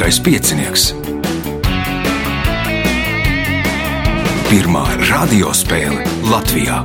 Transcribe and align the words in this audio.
Lieliskais 0.00 0.20
piecinieks. 0.24 0.82
Pirmā 4.48 4.84
radiospēle 5.10 6.06
Latvijā. 6.24 6.78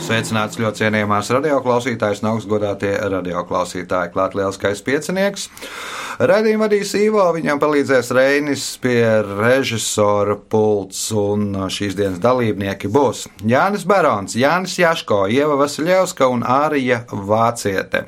Sveicināts 0.00 0.56
ļoti 0.56 0.86
cienījamās 0.86 1.28
radioklausītājas 1.36 2.24
un 2.24 2.30
augstgadātie 2.32 2.94
radioklausītāji. 3.12 4.14
Klāt 4.16 4.38
lielskais 4.40 4.80
piecinieks. 4.80 5.50
Radījumu 6.16 6.64
vadīs 6.64 6.94
Ivo, 6.96 7.26
viņam 7.36 7.58
palīdzēs 7.60 8.08
Reinis 8.16 8.62
pie 8.80 9.02
režisora 9.26 10.38
pults, 10.48 11.02
un 11.12 11.50
šīs 11.68 11.92
dienas 11.98 12.22
dalībnieki 12.24 12.88
būs 12.88 13.26
Jānis 13.44 13.84
Barons, 13.84 14.32
Jānis 14.40 14.78
Jaško, 14.80 15.26
Ieva 15.28 15.58
Vasiljevska 15.60 16.30
un 16.32 16.40
Ārija 16.40 17.02
Vāciete. 17.12 18.06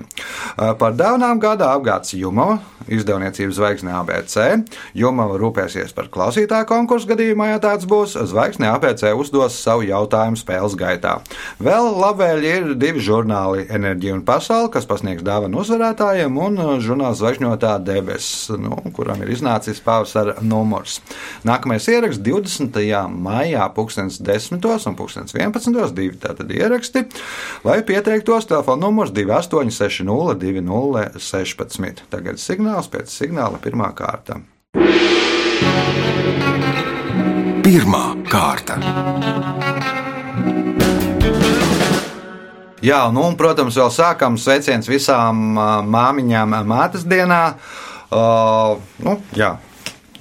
Par 0.57 0.97
dāvanām 0.97 1.37
gada 1.43 1.75
apgāds 1.77 2.17
Jumo, 2.17 2.55
izdevniecības 2.93 3.57
zvaigzne 3.59 3.93
ABC. 3.99 4.37
Juma 4.97 5.27
rūpēsies 5.39 5.95
par 5.97 6.09
klausītāju 6.13 6.69
konkursu 6.69 7.11
gadījumā, 7.13 7.53
ja 7.53 7.61
tāds 7.63 7.89
būs. 7.89 8.17
Zvaigzne 8.31 8.71
ABC 8.73 9.13
uzdos 9.17 9.57
savu 9.59 9.87
jautājumu 9.89 10.39
spēles 10.41 10.77
gaitā. 10.79 11.19
Vēl 11.63 11.91
labvēļi 11.99 12.53
ir 12.55 12.69
divi 12.81 13.03
žurnāli- 13.05 13.67
Enerģija 13.79 14.15
un 14.15 14.25
Pasaule, 14.25 14.71
kas 14.71 14.87
pasniegs 14.87 15.23
dāvanu 15.23 15.63
uzvarētājiem, 15.63 16.39
un 16.39 16.57
žurnāls 16.81 17.19
Zvaigžņotā 17.23 17.79
debesis, 17.85 18.49
nu, 18.59 18.77
kuram 18.93 19.23
ir 19.23 19.29
iznācis 19.29 19.81
pavasara 19.81 20.37
numurs. 20.43 21.01
Nākamais 21.45 21.89
ieraksts 21.89 22.23
20. 22.23 23.09
maijā, 23.09 23.69
10. 24.19 24.87
un 24.87 24.95
11. 25.35 25.95
divi 25.95 26.17
tātad 26.17 26.51
ieraksti, 26.51 27.07
lai 27.65 27.83
pieteiktos 27.83 28.47
telefona 28.47 28.87
numurs 28.87 29.11
2860 29.11 30.39
2016. 30.39 32.05
Tagad 32.11 32.39
signāls 32.39 32.78
pēc 32.87 33.11
signāla 33.11 33.59
pirmā 33.59 33.91
kārta. 33.99 34.39
Pirmā 37.67 38.05
kārta. 38.31 38.79
Jā, 42.79 43.01
nu, 43.11 43.25
un, 43.27 43.35
protams, 43.35 43.75
vēl 43.75 43.91
sākam 43.91 44.39
sveiciens 44.39 44.87
visām 44.87 45.59
māmiņām 45.91 46.55
mātes 46.71 47.03
dienā. 47.11 47.43
Uh, 48.09 48.79
nu, 49.03 49.19
jā, 49.37 49.57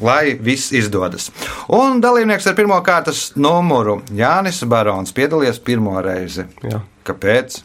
lai 0.01 0.33
viss 0.41 0.73
izdodas. 0.75 1.29
Un 1.73 2.01
dalībnieks 2.01 2.49
ar 2.49 2.57
pirmā 2.57 2.81
kārtas 2.85 3.29
numuru 3.37 4.01
Jānis 4.15 4.63
Barons 4.65 5.13
piedalījies 5.15 5.61
pirmo 5.63 5.95
reizi. 6.03 6.47
Jā. 6.65 6.81
Kāpēc? 7.07 7.61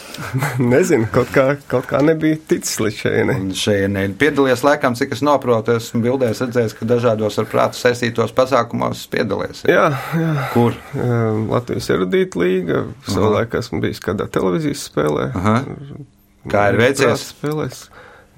Nezinu, 0.72 1.06
kaut 1.12 1.30
kā, 1.32 1.44
kaut 1.70 1.86
kā 1.90 2.00
nebija 2.04 2.38
ticis 2.50 2.78
līdz 2.82 2.98
šejienei. 3.00 3.36
Šeit 3.56 4.16
piedalījies, 4.20 4.64
laikam, 4.66 4.96
cik 4.98 5.14
es 5.16 5.22
saprotu, 5.24 5.76
esmu 5.80 6.02
bildēs 6.04 6.42
redzējis, 6.44 6.76
ka 6.78 6.88
dažādos 6.88 7.38
ar 7.40 7.48
prātu 7.50 7.80
saistītos 7.80 8.34
pasākumos 8.36 9.04
piedalījies. 9.12 9.64
Jā, 9.70 9.86
jā. 10.18 10.32
Kur? 10.54 10.76
Latvijas 11.52 11.90
erudīta 11.94 12.42
līga. 12.42 12.82
Savulaik 13.08 13.56
esmu 13.60 13.80
bijis 13.84 14.02
kādā 14.04 14.28
televīzijas 14.32 14.84
spēlē. 14.90 15.30
Aha. 15.38 15.56
Kā 16.52 16.68
ir 16.72 16.80
veicies? 16.80 17.28
Spēlēs. 17.32 17.86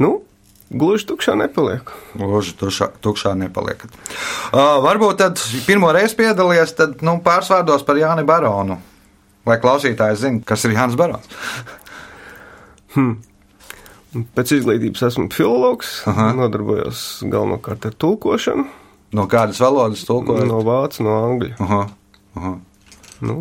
Nu, 0.03 0.19
gluži 0.71 1.09
tukšā 1.11 1.37
nepaliek. 1.41 1.93
Gluži 2.19 2.57
tukšā, 2.61 2.91
tukšā 3.05 3.35
nepaliekat. 3.41 3.95
Uh, 4.53 4.81
varbūt 4.85 5.23
tad 5.23 5.45
pirmo 5.69 5.93
reizi 5.95 6.19
piedalījies, 6.21 6.75
tad 6.79 7.05
nu, 7.07 7.19
pārsvārdos 7.25 7.87
par 7.87 8.01
Jāni 8.01 8.27
Baronu. 8.29 8.79
Lai 9.45 9.59
klausītājs 9.61 10.23
zinātu, 10.23 10.47
kas 10.49 10.65
ir 10.65 10.77
Jānis 10.77 10.97
Barons. 10.97 11.29
Pēc 14.35 14.53
izglītības 14.55 15.03
esmu 15.09 15.27
filologs, 15.35 15.97
Aha. 16.11 16.31
nodarbojos 16.39 17.01
galvenokārt 17.27 17.89
ar 17.91 17.97
tulkošanu. 17.99 18.65
No 19.15 19.27
kādas 19.31 19.61
valodas 19.63 20.05
tulkojat? 20.07 20.47
No 20.51 20.63
vācu, 20.67 21.03
no 21.07 21.17
angļu. 21.27 21.53
Aha. 21.63 21.81
Aha. 22.39 22.53
Nu, 23.25 23.37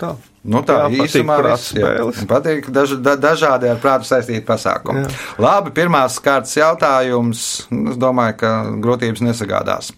tā. 0.00 0.14
Nu 0.44 0.60
tā 0.60 0.74
patīk 0.82 1.06
īsumā 1.06 1.38
spēles. 1.56 2.18
Patīk 2.28 2.66
daž, 2.74 2.98
da, 3.00 3.14
dažādi 3.16 3.70
ar 3.72 3.78
prātu 3.80 4.04
saistīti 4.10 4.44
pasākumi. 4.44 5.06
Jā. 5.06 5.12
Labi, 5.40 5.72
pirmās 5.76 6.18
kārtas 6.24 6.52
jautājums. 6.58 7.46
Es 7.72 7.98
domāju, 8.00 8.36
ka 8.42 8.52
grūtības 8.84 9.24
nesagādās. 9.24 9.88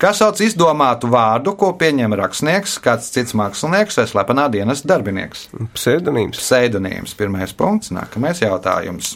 Kas 0.00 0.20
sauc 0.20 0.44
izdomātu 0.44 1.08
vārdu, 1.12 1.56
ko 1.56 1.72
pieņem 1.80 2.18
rakstnieks, 2.20 2.76
kāds 2.84 3.08
cits 3.16 3.36
mākslinieks 3.38 4.02
vai 4.02 4.08
slepenā 4.12 4.50
dienas 4.52 4.84
darbinieks? 4.84 5.48
Pseidonīms. 5.72 6.42
Pseidonīms. 6.42 7.16
Pirmais 7.16 7.56
punkts, 7.56 7.94
nākamais 7.96 8.44
jautājums. 8.44 9.14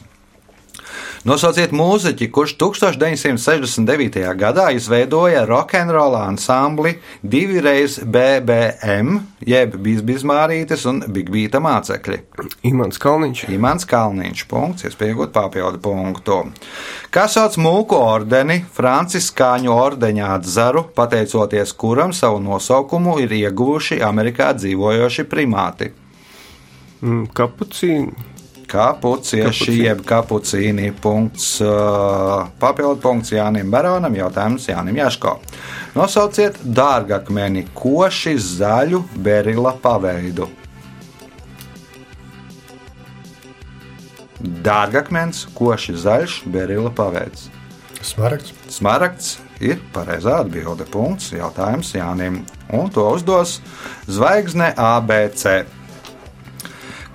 Nosauciet 1.28 1.74
mūziķi, 1.76 2.30
kurš 2.32 2.54
1969. 2.56 4.14
gadā 4.38 4.70
izveidoja 4.72 5.42
rokenrola 5.44 6.22
ansambli 6.24 6.94
divi 7.20 7.60
reiz 7.60 7.98
BBM, 8.00 9.18
jeb 9.44 9.74
Bizbizmārītes 9.84 10.86
un 10.88 11.02
Bigbīta 11.12 11.60
mācekļi. 11.60 12.22
Imants 12.70 13.02
Kalniņš. 13.02 13.42
Imants 13.52 13.84
Kalniņš, 13.90 14.46
punkts, 14.48 14.86
iespējot 14.88 15.34
papildu 15.34 15.82
punktu. 15.84 16.38
Kas 17.12 17.36
sauc 17.36 17.60
mūku 17.60 17.98
ordeni, 17.98 18.62
franciskāņu 18.78 19.74
ordeņa 19.74 20.32
atzaru, 20.38 20.86
pateicoties 20.96 21.76
kuram 21.76 22.16
savu 22.16 22.40
nosaukumu 22.46 23.18
ir 23.26 23.36
ieguvuši 23.42 24.00
Amerikā 24.08 24.54
dzīvojoši 24.56 25.28
primāti? 25.28 25.92
Mm, 27.02 27.28
Kapucīni. 27.36 28.37
Kapucieši, 28.68 29.78
jeb 29.86 30.02
kapucīni. 30.04 30.90
Punkts, 31.00 31.54
uh, 31.64 32.48
papildu 32.60 33.00
punkts 33.00 33.32
Jānim 33.32 33.72
Baronam, 33.72 34.12
jautājums 34.18 34.68
Jānim 34.68 34.98
Jaško. 35.00 35.38
Nosauciet 35.96 36.60
dārgakmeni, 36.62 37.64
koši 37.76 38.36
zaļu 38.36 39.00
berila 39.24 39.72
paveidu. 39.82 40.50
Dārgakmens, 44.38 45.46
koši 45.56 45.96
zaļš, 45.98 46.42
berila 46.52 46.92
paveids. 46.94 47.48
Smaragds. 48.04 48.52
Smaragds 48.70 49.32
ir 49.64 49.80
pareizā 49.96 50.38
atbilde. 50.44 50.86
Punkts, 50.92 51.32
jautājums 51.34 51.94
Jānim. 51.96 52.42
Un 52.68 52.92
to 52.92 53.08
uzdos 53.16 53.58
zvaigzne 54.06 54.70
ABC. 54.76 55.64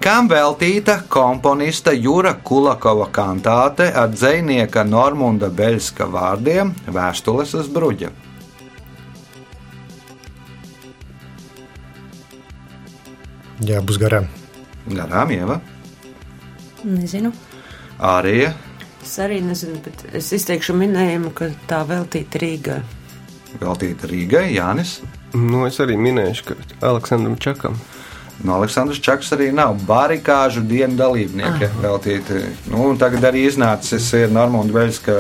Kam 0.04 0.28
veltīta 0.28 0.98
komponista 1.08 1.94
Jura 1.96 2.34
Kulakova 2.44 3.06
kantāte 3.16 3.86
ar 3.96 4.10
dzinieka 4.12 4.84
Normunda 4.84 5.48
Beļska 5.48 6.10
vārdiem 6.12 6.74
Vēstules 6.92 7.54
uz 7.56 7.70
bruģa? 7.72 8.10
Jā, 13.64 13.80
būs 13.80 14.02
garām. 14.02 14.28
Garām 14.92 15.32
ieva, 15.32 15.62
Nezinu. 16.84 17.32
arī 18.04 18.52
Es 19.04 19.16
arī 19.24 19.40
nezinu, 19.44 19.80
bet 19.84 20.04
es 20.20 20.34
izteikšu 20.36 20.76
minējumu, 20.76 21.32
ka 21.32 21.48
tā 21.68 21.80
veltīta 21.88 22.44
Rīgai. 22.44 22.82
veltīta 23.60 24.08
Rīgai, 24.12 24.50
Jānis. 24.52 25.00
Nu, 25.34 25.66
es 25.66 25.80
arī 25.80 25.96
minēšu, 25.96 26.44
ka 26.50 26.88
Aleksandram 26.92 27.40
Čakam. 27.40 27.80
No 28.44 28.58
Aleksandrs 28.58 29.00
Čakas 29.04 29.30
arī 29.36 29.52
nav 29.56 29.76
barikāžu 29.88 30.64
dienu 30.68 30.98
dalībnieki 31.00 31.70
veltīti. 31.84 32.40
Nu, 32.72 32.90
tagad 33.00 33.30
arī 33.30 33.46
iznācis 33.48 34.10
ir 34.18 34.34
Normunda 34.34 34.74
Veļska 34.76 35.18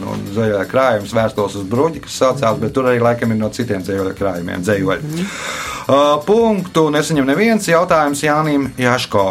nu, 0.00 0.16
dzējoļa 0.30 0.64
krājums 0.70 1.12
vēstules 1.14 1.58
uz 1.60 1.68
bruģi, 1.68 2.02
kas 2.06 2.16
saucās, 2.22 2.56
bet 2.62 2.72
tur 2.74 2.88
arī 2.88 3.02
laikam 3.04 3.34
ir 3.34 3.38
no 3.42 3.52
citiem 3.54 3.84
dzējoļa 3.84 4.16
krājumiem 4.18 4.64
dzējoļi. 4.64 5.12
Uh, 5.88 6.16
punktu 6.26 6.88
nesaņem 6.92 7.28
neviens 7.28 7.68
jautājums 7.68 8.24
Jānim 8.24 8.72
Jaško. 8.80 9.28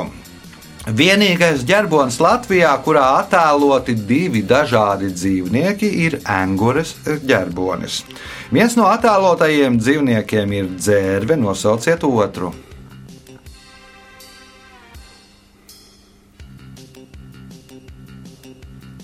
Vienīgais 0.88 1.66
ģerbonis 1.68 2.16
Latvijā, 2.24 2.70
kurā 2.86 3.04
attēloti 3.18 3.92
divi 4.08 4.40
dažādi 4.48 5.10
dzīvnieki, 5.12 5.90
ir 6.06 6.16
angures 6.24 6.94
ģerbonis. 7.28 8.06
Viens 8.56 8.78
no 8.80 8.88
attēlotajiem 8.88 9.82
dzīvniekiem 9.82 10.56
ir 10.56 10.72
dzērve, 10.78 11.36
nosauciet 11.42 12.08
otru. 12.08 12.54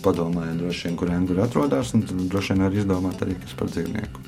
Padomājiet, 0.03 0.59
droši 0.59 0.87
vien, 0.87 0.95
kur 0.99 1.11
angura 1.15 1.45
atrodas, 1.47 1.93
tad 1.95 2.11
droši 2.31 2.53
vien 2.53 2.63
var 2.65 2.75
izdomāt 2.75 3.21
arī, 3.23 3.37
kas 3.39 3.55
par 3.55 3.71
dzīvnieku. 3.71 4.19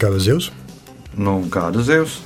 Kāda 0.00 0.20
zivs? 0.22 0.48
Nu, 1.18 1.40
kāda 1.52 1.82
zivs? 1.84 2.20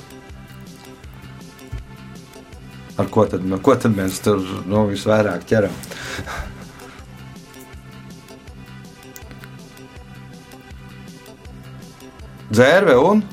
Ar 2.95 3.09
ko 3.11 3.25
tad, 3.27 3.43
nu, 3.43 3.59
ko 3.59 3.75
tad 3.75 3.91
mēs 3.97 4.21
tur 4.23 4.39
nu, 4.69 4.85
visvairāk 4.91 5.43
ķeram? 5.49 5.73
Dzērve 12.55 12.95
un 13.01 13.25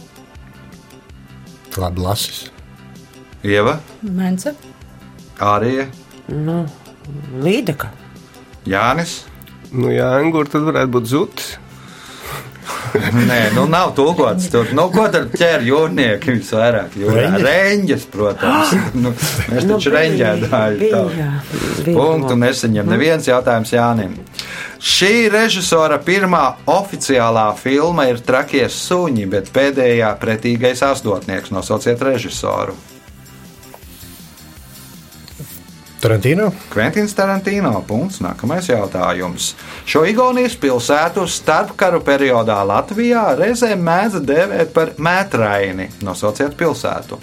Labi, 1.79 2.01
lasis. 2.05 2.51
Ieva, 3.43 3.79
Mence. 4.03 4.55
Ārija, 5.43 5.89
Nu, 6.33 6.63
līdeka. 7.43 7.89
Jānis. 8.71 9.25
Nu, 9.75 9.91
jā, 9.91 10.07
Angūra 10.21 10.47
tad 10.53 10.63
varētu 10.69 10.93
būt 10.95 11.09
zutis. 11.11 11.49
Nē, 13.27 13.39
nu 13.57 13.65
nav 13.67 13.91
tulkots 13.97 14.47
tur. 14.53 14.69
Nu, 14.77 14.85
ko 14.95 15.09
tad 15.11 15.33
ķer 15.35 15.65
jūrnieki 15.67 16.37
visvairāk? 16.37 16.95
Reņģes, 17.43 18.05
protams. 18.13 18.71
Nu, 19.03 19.11
mēs 19.51 19.67
Nu, 19.67 19.75
taču 19.75 19.91
jā, 21.19 21.31
bija 21.83 21.97
Punktu 21.99 22.37
to. 22.37 22.39
nesaņem. 22.45 22.93
Neviens 22.95 23.27
jautājums 23.29 23.75
Jānim. 23.75 24.15
Šī 24.83 25.27
režisora 25.33 25.99
pirmā 26.03 26.45
oficiālā 26.71 27.49
filma 27.59 28.07
ir 28.13 28.23
Trakie 28.23 28.69
suņi, 28.71 29.27
bet 29.35 29.51
pēdējā 29.55 30.15
pretīgais 30.23 30.85
astotnieks. 30.87 31.51
Nosauciet 31.55 32.03
režisoru. 32.07 32.79
Tarantino. 36.03 36.49
Kventins 36.73 37.15
Tarantino. 37.15 37.77
Punkts. 37.87 38.19
Nākamais 38.25 38.67
jautājums. 38.67 39.53
Šo 39.87 40.03
Igaunijas 40.11 40.57
pilsētu 40.59 41.29
starpkaru 41.31 42.01
periodā 42.03 42.57
Latvijā 42.67 43.29
reizēm 43.39 43.85
mēdza 43.87 44.23
dēvēt 44.27 44.73
par 44.75 44.97
mētraini. 44.99 45.87
Nosauciet 46.03 46.59
pilsētu. 46.59 47.21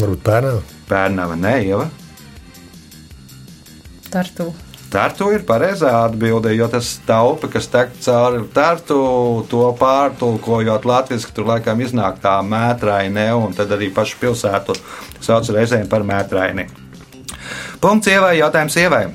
Varbūt 0.00 0.26
Pērnava. 0.26 0.66
Pērnava 0.90 1.38
neieva. 1.38 1.86
Tartu. 4.10 4.50
Tartu 4.92 5.30
ir 5.32 5.46
pareizā 5.48 5.88
atbilde, 6.04 6.50
jo 6.52 6.66
tas 6.68 6.90
taupa, 7.06 7.48
kas 7.48 7.64
tek 7.72 7.94
cauri 8.04 8.42
tartu, 8.52 8.98
to 9.48 9.70
pārtulkojot 9.78 10.84
latviešu, 10.84 11.30
tur 11.32 11.48
laikam 11.48 11.80
iznāk 11.80 12.18
tā 12.20 12.34
mētraine, 12.44 13.30
un 13.32 13.56
tad 13.56 13.72
arī 13.72 13.88
pašu 13.94 14.20
pilsētu 14.20 14.76
sauc 15.24 15.48
reizēm 15.56 15.88
par 15.88 16.04
mētraini. 16.04 16.68
Punkts 17.80 18.12
ievai, 18.12 18.36
jautājums 18.42 18.76
ievai. 18.84 19.06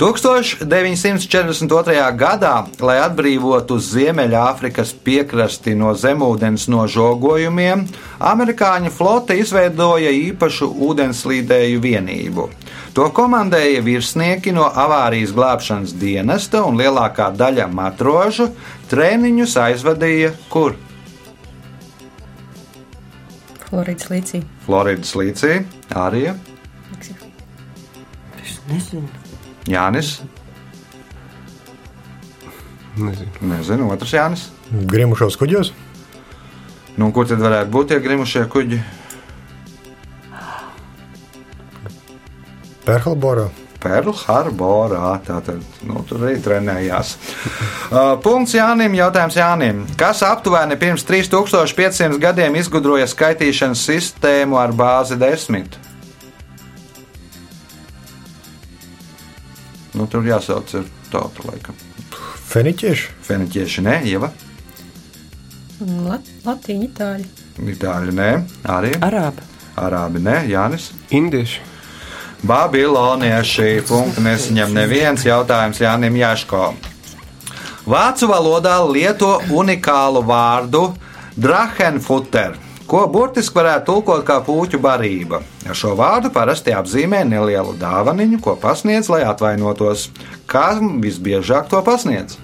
1942. 0.00 2.16
gadā, 2.16 2.54
lai 2.80 2.96
atbrīvotu 3.04 3.76
Ziemeļāfrikas 3.84 4.94
piekrasti 5.04 5.74
no 5.76 5.92
zemūdens 5.94 6.64
nožogojumiem, 6.72 7.84
amerikāņu 8.32 8.90
flote 8.96 9.36
izveidoja 9.38 10.10
īpašu 10.24 10.72
ūdenslīdēju 10.88 11.84
vienību. 11.84 12.48
To 12.94 13.06
komandēja 13.14 13.84
virsnieki 13.86 14.52
no 14.52 14.66
avārijas 14.66 15.30
glābšanas 15.36 15.94
dienesta 16.00 16.64
un 16.66 16.78
lielākā 16.80 17.30
daļa 17.38 17.68
matrožu 17.70 18.50
treniņus 18.90 19.56
aizvadīja 19.62 20.32
kur? 20.50 20.74
Floridas 23.70 24.10
līcī. 24.10 24.42
Floridas 24.66 25.14
līcī, 25.14 25.60
Ārija, 25.94 26.34
Es 28.40 28.58
nezinu. 28.68 29.08
Jānis. 29.68 30.20
Nezinu. 32.96 33.30
Nezinu, 33.40 33.88
otrs 33.92 34.14
Jānis. 34.14 34.46
Grimušos 34.70 35.36
kuģos. 35.40 35.72
Nu, 36.98 37.10
kur 37.14 37.28
tad 37.28 37.42
varētu 37.42 37.72
būt 37.72 37.92
tie 37.92 38.00
grimušie 38.02 38.46
kuģi? 38.50 38.80
Perhalborā. 42.86 43.48
Perl 43.80 44.12
Harborā. 44.12 45.14
Tātad, 45.24 45.62
nu, 45.88 46.02
tur 46.08 46.26
arī 46.28 46.40
trenējās. 46.44 47.16
Uh, 47.90 48.12
punkts 48.22 48.52
Jānim. 48.54 48.92
Jautājums 48.94 49.34
Jānim. 49.34 49.80
Kas 49.98 50.20
aptuveni 50.22 50.76
pirms 50.78 51.02
3500 51.08 52.20
gadiem 52.22 52.54
izgudroja 52.60 53.08
skaitīšanas 53.10 53.80
sistēmu 53.82 54.60
ar 54.62 54.70
bāzi 54.78 55.16
10? 55.18 55.74
Nu, 59.98 60.06
tur 60.06 60.22
jāsauc 60.22 60.70
ar 60.78 60.86
tautu 61.10 61.48
laikam. 61.48 61.74
Feniķieši. 62.52 63.10
Feniķieši 63.26 63.84
nē, 63.88 63.96
Ieva. 64.12 64.30
Lat 66.06 66.30
Latīņa, 66.46 66.86
Itāļi. 66.92 67.26
Itāļi 67.74 68.14
nē, 68.20 68.30
arī 68.70 68.94
Arāba. 69.02 69.50
Arābi 69.82 70.22
nē, 70.22 70.44
Jānis. 70.52 70.92
Indieši. 71.10 71.69
Babilonieši 72.40 73.82
punktu 73.84 74.22
nesaņem 74.24 74.72
neviens 74.72 75.26
jautājums 75.26 75.80
Jānim 75.82 76.14
Jaško. 76.16 76.70
Vācu 77.84 78.28
valodā 78.30 78.78
lieto 78.88 79.34
unikālu 79.52 80.22
vārdu 80.24 80.86
Drahenfutter, 81.36 82.56
ko 82.88 83.02
burtiski 83.12 83.58
varētu 83.60 83.86
tulkot 83.90 84.24
kā 84.24 84.38
puķu 84.46 84.80
barība. 84.80 85.42
Ar 85.68 85.76
šo 85.76 85.92
vārdu 85.98 86.32
parasti 86.32 86.72
apzīmē 86.72 87.22
nelielu 87.28 87.76
dāvaniņu, 87.80 88.40
ko 88.40 88.56
pasniedz, 88.60 89.12
lai 89.12 89.20
atvainotos. 89.28 90.08
Kam 90.48 90.96
visbiežāk 91.04 91.68
to 91.68 91.82
pasniedz? 91.84 92.38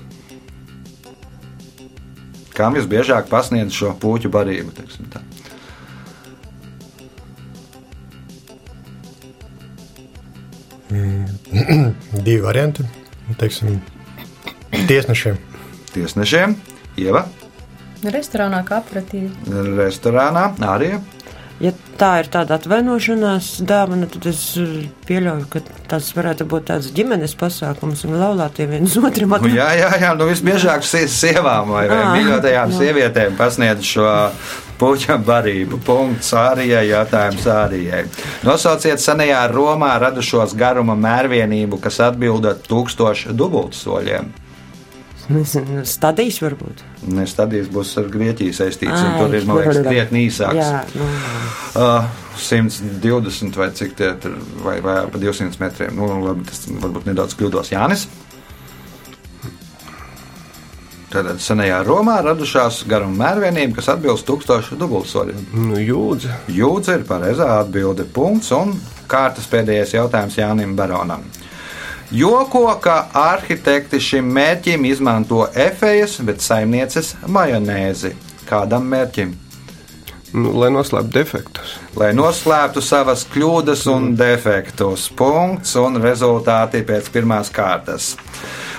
Kam 2.56 2.76
visbiežāk 2.76 3.32
pasniedz 3.32 3.72
šo 3.76 3.96
puķu 4.00 4.28
barību? 4.32 4.76
Tā? 10.90 11.92
Divi 12.26 12.40
varianti. 12.44 12.84
Teiksim, 13.40 13.80
tiesnešiem. 14.86 15.38
Tiesnešiem, 15.96 16.54
Ieva, 17.00 17.24
Restorānā 18.06 18.60
kā 18.68 18.76
aperitīva. 18.82 19.32
restorānā, 19.80 20.50
arī. 20.68 20.90
Ja 21.58 21.70
tā 21.96 22.10
ir 22.20 22.26
tāda 22.28 22.58
atvainošanās 22.60 23.46
dāvana, 23.66 24.04
tad 24.12 24.26
es 24.28 24.42
uh, 24.60 24.74
pieļauju, 25.08 25.46
ka 25.50 25.62
tas 25.88 26.10
varētu 26.14 26.44
būt 26.52 26.66
tāds 26.68 26.90
ģimenes 26.94 27.32
pasākums 27.40 28.04
un 28.04 28.18
laulātie 28.20 28.66
viens 28.68 28.92
otram 29.00 29.32
Nu, 29.32 29.38
atvainojas. 29.38 29.56
jā, 29.56 29.68
jā, 29.80 29.90
jā, 30.04 30.10
nu 30.20 30.28
visbiežāk 30.28 30.84
sie- 30.84 31.08
sievām 31.08 31.72
vai, 31.72 31.86
vai 31.88 32.02
mīļotajām 32.18 32.74
jā. 32.76 32.78
sievietēm 32.82 33.38
pasniedz 33.40 33.88
šo 33.88 34.04
puķa 34.80 35.18
barību. 35.26 35.80
Punkts 35.86 36.32
Ārijai, 36.36 36.86
jautājums 36.90 37.46
Ārijai. 37.50 38.04
Nosauciet 38.46 39.02
senajā 39.02 39.44
Romā 39.52 39.94
radušos 40.02 40.56
garuma 40.58 40.96
mērvienību, 40.98 41.80
kas 41.82 42.00
atbilda 42.08 42.56
tūkstošu 42.68 43.36
dubultsoļiem. 43.36 44.34
Stadijas 45.26 46.38
varbūt. 46.38 46.84
Ne 47.10 47.24
stadijas 47.26 47.66
būs 47.72 47.96
ar 47.98 48.06
Grieķiju 48.12 48.54
saistīts, 48.54 48.94
un 48.94 49.08
Ai, 49.08 49.16
tur 49.18 49.34
ir, 49.34 49.46
man 49.48 49.58
liekas, 49.58 49.80
krietni 49.82 50.28
īsāks. 50.28 50.60
Jā, 50.60 50.84
nu, 50.94 51.08
Uh, 51.76 52.06
120 52.40 53.56
vai 53.58 53.66
cik 53.76 53.96
tie 53.98 54.12
tur, 54.20 54.36
vai, 54.64 54.78
vai 54.80 55.02
pa 55.12 55.18
200 55.20 55.58
metriem. 55.60 55.98
Nu, 55.98 56.06
labi, 56.24 56.46
tas 56.48 56.62
varbūt 56.68 57.08
nedaudz 57.10 57.36
kļūdos 57.36 57.72
Jānis. 57.74 58.06
Tātad 61.06 61.38
senajā 61.38 61.78
Romā 61.86 62.16
radušās 62.26 62.80
garuma 62.90 63.20
mērvienība, 63.20 63.78
kas 63.78 63.92
atbilst 63.94 64.26
tūkstošu 64.26 64.78
dubultsoļiem. 64.80 65.44
Nu, 65.54 65.78
jūdzi. 65.78 66.32
Jūdze 66.56 66.98
ir 66.98 67.06
pareizā 67.06 67.46
atbilde. 67.60 68.04
Punkts 68.16 68.50
un 68.56 68.74
kārtas 69.10 69.46
pēdējais 69.52 69.94
jautājums 69.94 70.38
Jānim 70.40 70.74
Baronam. 70.78 71.22
Joko, 72.10 72.68
ka 72.82 73.08
arhitekti 73.18 73.98
šim 74.02 74.28
mērķim 74.34 74.84
izmanto 74.86 75.46
efejas, 75.54 76.20
bet 76.26 76.42
saimnieces 76.42 77.14
majonēzi. 77.26 78.12
Kādam 78.46 78.86
mērķim? 78.90 79.32
Nu, 80.36 80.52
lai 80.58 80.68
noslēptu 80.74 81.14
defektus. 81.14 81.76
lai 81.96 82.10
noslēptu 82.14 82.82
savas 82.82 83.24
kļūdas 83.32 83.86
un 83.90 84.10
defektus. 84.18 85.08
Punkts 85.16 85.74
un 85.80 85.98
rezultāti 86.02 86.82
pēc 86.86 87.10
pirmās 87.14 87.50
kārtas. 87.54 88.16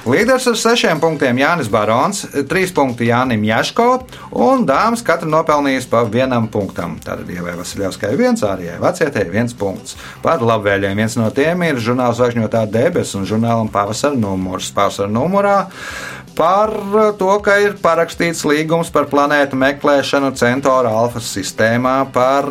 Līderis 0.08 0.46
ar 0.48 0.56
sešiem 0.56 1.02
punktiem 1.04 1.36
Jānis 1.42 1.68
Barons, 1.68 2.22
trīs 2.48 2.72
punkti 2.72 3.10
Jānim 3.10 3.42
Jaško 3.44 3.88
un 4.40 4.64
dāmas 4.68 5.02
katra 5.04 5.28
nopelnījis 5.28 5.90
pa 5.92 6.06
vienam 6.08 6.46
punktam. 6.52 6.94
Tātad 7.04 7.28
Ievai 7.34 7.58
Vasiljovskai 7.60 8.14
viens, 8.16 8.44
Ārijai 8.48 8.78
Vacietei 8.80 9.26
viens 9.34 9.52
punkts. 9.58 9.98
Par 10.24 10.40
labvēlējiem 10.48 11.02
viens 11.04 11.18
no 11.20 11.28
tiem 11.36 11.66
ir 11.68 11.82
žurnāls 11.84 12.22
Zvaigžņotā 12.22 12.64
debesis 12.72 13.18
un 13.20 13.28
žurnālam 13.28 13.68
pavasara 13.74 14.16
numurs. 14.16 14.72
Pavasara 14.72 15.12
numurā 15.12 15.58
par 16.38 16.72
to, 17.20 17.34
ka 17.44 17.58
ir 17.66 17.76
parakstīts 17.84 18.46
līgums 18.48 18.94
par 18.94 19.10
planētu 19.12 19.60
meklēšanu 19.60 20.32
Centora 20.40 20.94
Alfa 21.04 21.20
sistēmā, 21.20 21.98
par, 22.16 22.48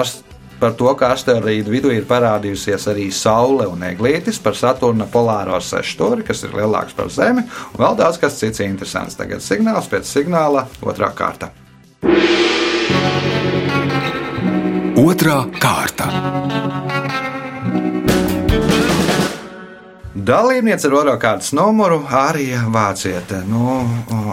ast- 0.00 0.23
par 0.64 0.72
to, 0.80 0.88
ka 0.96 1.10
asteroīdu 1.12 1.72
vidū 1.74 1.92
ir 1.92 2.06
parādījusies 2.08 2.88
arī 2.88 3.10
Saule 3.12 3.66
un 3.68 3.84
Eglītis, 3.84 4.40
par 4.40 4.56
Saturna 4.56 5.04
polāro 5.12 5.58
sešstūri, 5.60 6.24
kas 6.24 6.40
ir 6.46 6.56
lielāks 6.56 6.96
par 6.96 7.12
Zemi, 7.12 7.44
un 7.74 7.82
vēl 7.82 7.98
daudz 8.00 8.20
kas 8.22 8.40
cits 8.40 8.64
interesants. 8.64 9.18
Tagad 9.20 9.44
signāls 9.44 9.90
pēc 9.92 10.08
signāla, 10.08 10.64
otrā 10.80 11.12
kārta. 11.16 11.52
Otrā 15.04 15.40
kārta. 15.60 17.03
Dalībniece 20.24 20.86
ar 20.88 20.94
oro 20.96 21.14
kārtas 21.20 21.50
numuru 21.52 21.98
arī 22.16 22.46
vāciete. 22.72 23.42
Nu, 23.44 23.82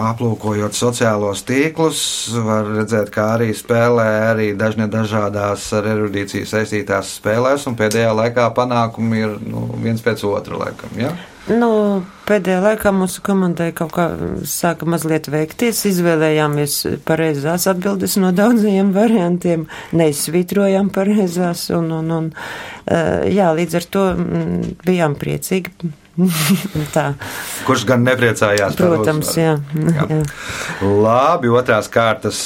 aplūkojot 0.06 0.78
sociālos 0.78 1.42
tīklus, 1.48 2.04
var 2.46 2.70
redzēt, 2.78 3.10
ka 3.12 3.26
arī 3.34 3.50
spēlē 3.58 4.06
arī 4.30 4.46
dažne 4.56 4.88
dažādās 4.92 5.66
ar 5.76 5.90
erudīciju 5.92 6.48
saistītās 6.48 7.18
spēlēs, 7.18 7.68
un 7.68 7.76
pēdējā 7.80 8.14
laikā 8.22 8.48
panākumi 8.56 9.20
ir 9.26 9.36
nu, 9.44 9.66
viens 9.84 10.06
pēc 10.06 10.24
otra 10.30 10.62
laikam. 10.64 10.96
Ja? 11.02 11.12
Nu, 11.50 11.70
pēdējā 12.28 12.60
laikā 12.62 12.92
mūsu 12.94 13.24
komandai 13.26 13.72
kaut 13.74 13.96
kā 13.96 14.06
sāka 14.48 14.86
mazliet 14.86 15.26
veikties. 15.32 15.80
Izvēlējāmies 15.90 16.76
pareizās 17.08 17.66
atbildes 17.72 18.18
no 18.22 18.30
daudzajiem 18.36 18.92
variantiem, 19.00 19.66
neizsvītrojām 19.98 20.92
pareizās, 20.94 21.70
un, 21.74 21.90
un, 21.98 22.14
un 22.20 22.30
jā, 23.32 23.50
līdz 23.58 23.80
ar 23.82 23.90
to 23.98 24.06
mm, 24.14 24.78
bijām 24.86 25.18
priecīgi. 25.18 25.92
Kurš 27.68 27.84
gan 27.88 28.04
nepriecājās? 28.04 28.76
Protams, 28.76 29.30
jā. 29.40 29.54
jā. 29.72 30.06
jā. 30.10 30.18
Labi, 30.84 31.52
otrās 31.54 31.88
kārtas 31.92 32.40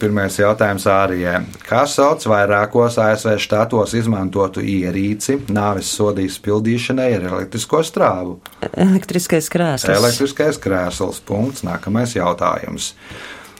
pirmais 0.00 0.38
jautājums 0.40 0.86
Ārijai. 0.88 1.42
Kā 1.66 1.82
sauc 1.90 2.24
vairākos 2.30 2.96
ASV 3.02 3.36
štatos 3.44 3.92
izmantotu 3.98 4.64
ierīci 4.64 5.42
nāves 5.52 5.90
sodīs 5.96 6.38
pildīšanai 6.42 7.10
ar 7.18 7.28
elektrisko 7.34 7.82
strāvu? 7.86 8.38
Elektriskais 8.70 9.50
krēsls. 9.52 9.92
Elektriskais 9.98 10.60
krēsls. 10.62 11.20
Punkts. 11.28 11.66
Nākamais 11.66 12.16
jautājums. 12.16 12.94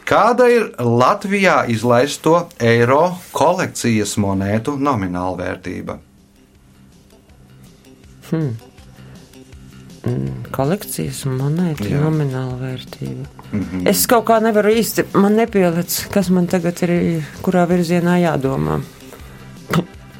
Kāda 0.08 0.48
ir 0.50 0.70
Latvijā 0.80 1.60
izlaisto 1.70 2.48
eiro 2.58 3.12
kolekcijas 3.36 4.16
monētu 4.18 4.74
nomināla 4.80 5.36
vērtība? 5.44 6.00
Hmm. 8.30 8.69
Mm, 10.00 10.46
kolekcijas 10.54 11.26
monētu 11.28 11.90
nomināla 11.92 12.54
vērtība. 12.56 13.26
Mm 13.52 13.60
-hmm. 13.60 13.88
Es 13.90 14.06
kaut 14.06 14.24
kā 14.24 14.38
nevaru 14.40 14.72
īsti, 14.72 15.04
man 15.12 15.36
nepielic, 15.36 16.06
kas 16.10 16.30
man 16.30 16.46
tagad 16.46 16.82
ir, 16.82 17.22
kurā 17.42 17.66
virzienā 17.68 18.16
jādomā. 18.22 18.80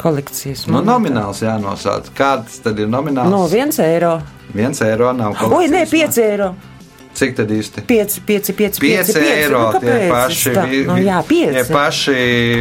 kolekcijas 0.02 0.66
monēta. 0.66 0.84
Nu, 0.84 0.92
nomināls 0.92 1.42
jānosauc. 1.44 2.10
Kāds 2.16 2.60
tad 2.64 2.78
ir 2.78 2.88
nomināls? 2.88 3.30
No 3.30 3.46
viens 3.48 3.78
eiro. 3.78 4.20
Viens 4.54 4.80
eiro 4.80 5.12
nav 5.12 5.34
kolekcijas. 5.34 5.58
Oi, 5.58 5.68
nē, 5.76 5.90
pieci 5.90 6.22
eiro. 6.22 6.54
Cik 7.14 7.36
tad 7.36 7.50
īsti? 7.50 7.82
5, 7.88 8.20
5, 8.26 8.52
5, 8.56 8.80
5 8.80 9.16
eiro. 9.18 9.62
Nu, 9.74 9.80
tie 9.82 10.08
paši, 10.10 10.50
vi, 10.70 10.82
nu, 10.86 10.96
jā, 11.02 11.18
tie 11.28 11.64
paši 11.66 12.18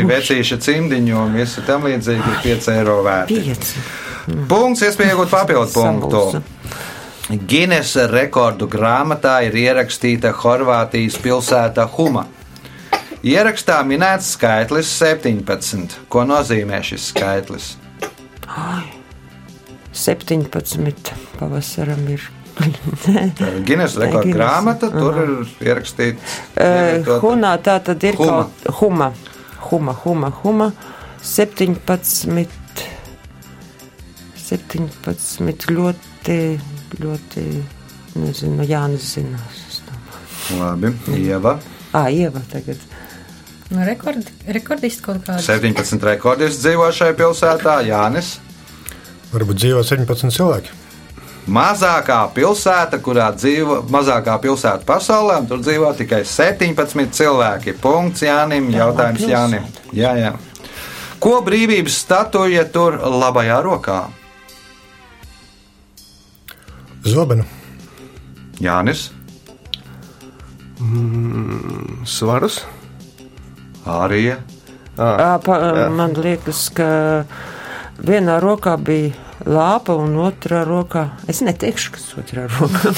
vecīša 0.09 0.57
cimdiņi 0.65 1.13
un 1.13 1.35
visi 1.37 1.63
tam 1.67 1.85
līdzīgi 1.85 2.33
ir 2.33 2.39
5 2.57 2.71
eiro 2.73 3.01
vērti. 3.05 3.41
5. 3.45 4.47
Punkts, 4.49 4.81
iespēja 4.85 5.13
iegūt 5.13 5.29
papildu 5.31 5.69
punktu. 5.73 6.41
Ginesa 7.29 8.07
rekordu 8.09 8.65
grāmatā 8.65 9.35
ir 9.45 9.53
ierakstīta 9.53 10.31
Horvātijas 10.33 11.19
pilsēta 11.21 11.83
Huma. 11.93 12.23
Ierakstā 13.21 13.75
minēts 13.85 14.31
skaitlis 14.33 14.89
17. 14.97 15.99
Ko 16.09 16.23
nozīmē 16.25 16.79
šis 16.81 17.11
skaitlis? 17.11 17.67
Ai, 18.49 18.87
17. 19.93 21.13
pavasaram 21.37 22.01
ir. 22.09 22.25
Gines 23.67 23.93
rekordu 24.01 24.33
grāmata, 24.33 24.89
tur 24.89 25.13
Aha. 25.13 25.29
ir 25.29 25.69
ierakstīts. 25.69 26.39
Uh, 26.57 27.13
hunā 27.21 27.53
tā 27.61 27.77
tad 27.85 28.09
ir 28.09 28.17
huma. 28.17 28.49
kaut 28.49 28.81
huma, 28.81 29.13
huma, 29.69 29.93
huma, 30.01 30.33
huma, 30.41 30.73
17, 31.21 31.77
17 34.49 35.69
ļoti 35.77 36.08
ļoti, 36.99 37.45
nezinu, 38.19 38.65
Jānis 38.67 39.13
zinās. 39.15 39.65
Labi, 40.57 40.91
Ieva. 41.15 41.59
Ā, 41.93 42.07
Ieva 42.13 42.41
tagad. 42.51 42.81
Nu, 43.69 43.83
rekord, 43.85 44.25
rekordisti 44.49 45.03
kaut 45.05 45.21
kādi. 45.27 45.45
17 45.45 46.05
rekordisti 46.09 46.65
dzīvo 46.65 46.89
šajā 46.95 47.15
pilsētā, 47.19 47.79
Jānis. 47.85 48.37
Varbūt 49.29 49.61
dzīvo 49.61 49.83
17 49.85 50.33
cilvēki. 50.33 50.77
Mazākā 51.49 52.17
pilsēta, 52.33 52.99
kurā 53.01 53.29
dzīvo 53.33 53.83
mazākā 53.89 54.35
pilsēta 54.41 54.85
pasaulē, 54.85 55.39
un 55.41 55.47
tur 55.49 55.61
dzīvo 55.61 55.91
tikai 55.97 56.23
17 56.25 57.13
cilvēki. 57.17 57.73
Punkts 57.81 58.25
Jānim, 58.25 58.69
jautājums 58.73 59.25
Jānim. 59.29 59.69
Jā, 59.97 60.13
jā. 60.17 60.33
Ko 61.21 61.39
brīvības 61.45 61.97
statuja 62.05 62.65
tur 62.73 62.97
labajā 63.01 63.61
rokā? 63.65 63.99
Zobenu. 67.05 67.45
Jānis. 68.59 69.09
Mm, 70.79 72.03
svarus. 72.05 72.61
Arī. 73.85 74.35
Ah, 74.99 75.39
man 75.95 76.13
liekas, 76.15 76.67
ka 76.75 76.89
vienā 78.03 78.39
rokā 78.43 78.75
bija 78.75 79.15
lāpa 79.47 79.95
un 79.95 80.17
otrā 80.19 80.65
rokā. 80.67 81.05
Es 81.31 81.39
neteikšu, 81.45 81.93
kas 81.95 82.07
otrā 82.19 82.47
rokā. 82.51 82.91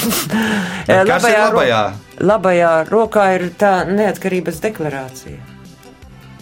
labajā, 1.12 1.44
labajā? 1.50 1.82
labajā 2.22 2.72
rokā 2.90 3.26
ir 3.38 3.48
tā 3.58 3.74
neatkarības 3.88 4.62
deklarācija. 4.64 5.38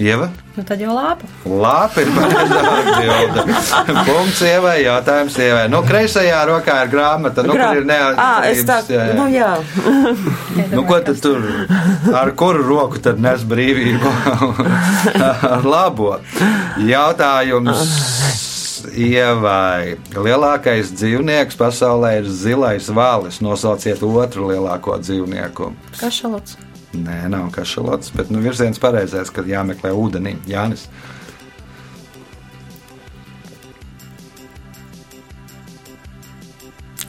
Ieva? 0.01 0.31
Nu, 0.61 0.65
tad 0.69 0.81
jau 0.83 0.93
lāpa. 0.93 1.25
Lāpa 1.49 2.03
ir 2.05 2.11
pareizā 2.13 2.59
atbilde. 2.69 3.45
Punkts 4.05 4.43
ievai, 4.45 4.75
jautājums 4.85 5.39
ievai. 5.41 5.63
Nu, 5.73 5.81
kreisajā 5.89 6.43
rokā 6.51 6.75
ir 6.85 6.91
grāmata, 6.93 7.45
nu, 7.47 7.55
Grā... 7.57 7.71
kur 7.71 7.81
ir 7.81 7.89
neatkarības. 7.89 8.67
Tā, 8.69 8.77
jā, 8.93 9.07
jā. 9.09 9.15
Nu, 9.17 9.25
jā. 9.33 10.67
nu, 10.75 10.85
ko 10.85 11.01
tad 11.07 11.25
tur, 11.25 11.49
ar 12.13 12.35
kuru 12.37 12.67
roku 12.69 13.01
tad 13.01 13.25
nes 13.25 13.49
brīvību? 13.49 14.13
ar 15.49 15.65
labo. 15.73 16.19
Jautājums. 16.85 17.89
Ievai. 18.91 19.97
Lielākais 20.13 20.93
dzīvnieks 20.93 21.57
pasaulē 21.57 22.19
ir 22.21 22.29
zilais 22.29 22.93
vālis. 22.93 23.41
Nosauciet 23.41 24.05
otru 24.05 24.53
lielāko 24.53 25.01
dzīvnieku. 25.01 25.73
Kašalots. 26.03 26.61
Nē, 26.91 27.29
nav 27.31 27.53
kašalots, 27.55 28.11
bet 28.17 28.33
nu, 28.35 28.41
virziens 28.43 28.81
pareizais, 28.83 29.31
kad 29.31 29.47
jāmeklē 29.47 29.93
ūdenī. 29.95 30.35
Jānis. 30.51 30.89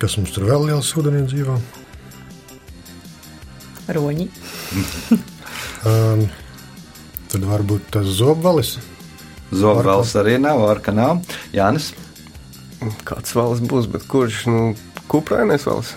Kas 0.02 0.18
mums 0.18 0.34
tur 0.36 0.46
vēl 0.50 0.68
liels 0.70 0.92
ūdenī 0.98 1.24
dzīvo? 1.26 1.56
Roņi. 3.98 4.28
um, 5.90 6.24
tad 7.34 7.50
varbūt 7.50 7.90
tas 7.98 8.14
zobvalis. 8.22 8.76
Zobvalis 9.50 10.14
arī 10.22 10.38
nav, 10.42 10.62
orka 10.62 10.94
nav. 10.94 11.26
Jānis. 11.58 11.90
Kāds 13.06 13.34
valis 13.38 13.66
būs, 13.66 13.90
bet 13.90 14.06
kurš? 14.10 14.46
Nu, 14.50 14.62
kuprainais 15.10 15.66
valis. 15.70 15.96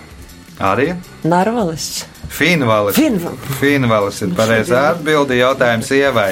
Arī? 0.57 0.91
Narvalis. 1.25 2.05
Finvalis. 2.29 2.95
Finvalis, 2.95 3.59
Finvalis 3.59 4.21
ir 4.25 4.33
pareizā 4.37 4.81
atbilde 4.93 5.37
jautājums 5.39 5.91
ievai. 5.95 6.31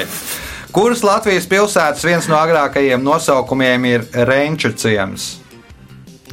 Kuras 0.74 1.04
Latvijas 1.06 1.46
pilsētas 1.46 2.02
viens 2.02 2.26
no 2.26 2.34
agrākajiem 2.40 3.02
nosaukumiem 3.04 3.84
ir 3.92 4.06
Renču 4.26 4.72
ciems? 4.74 5.36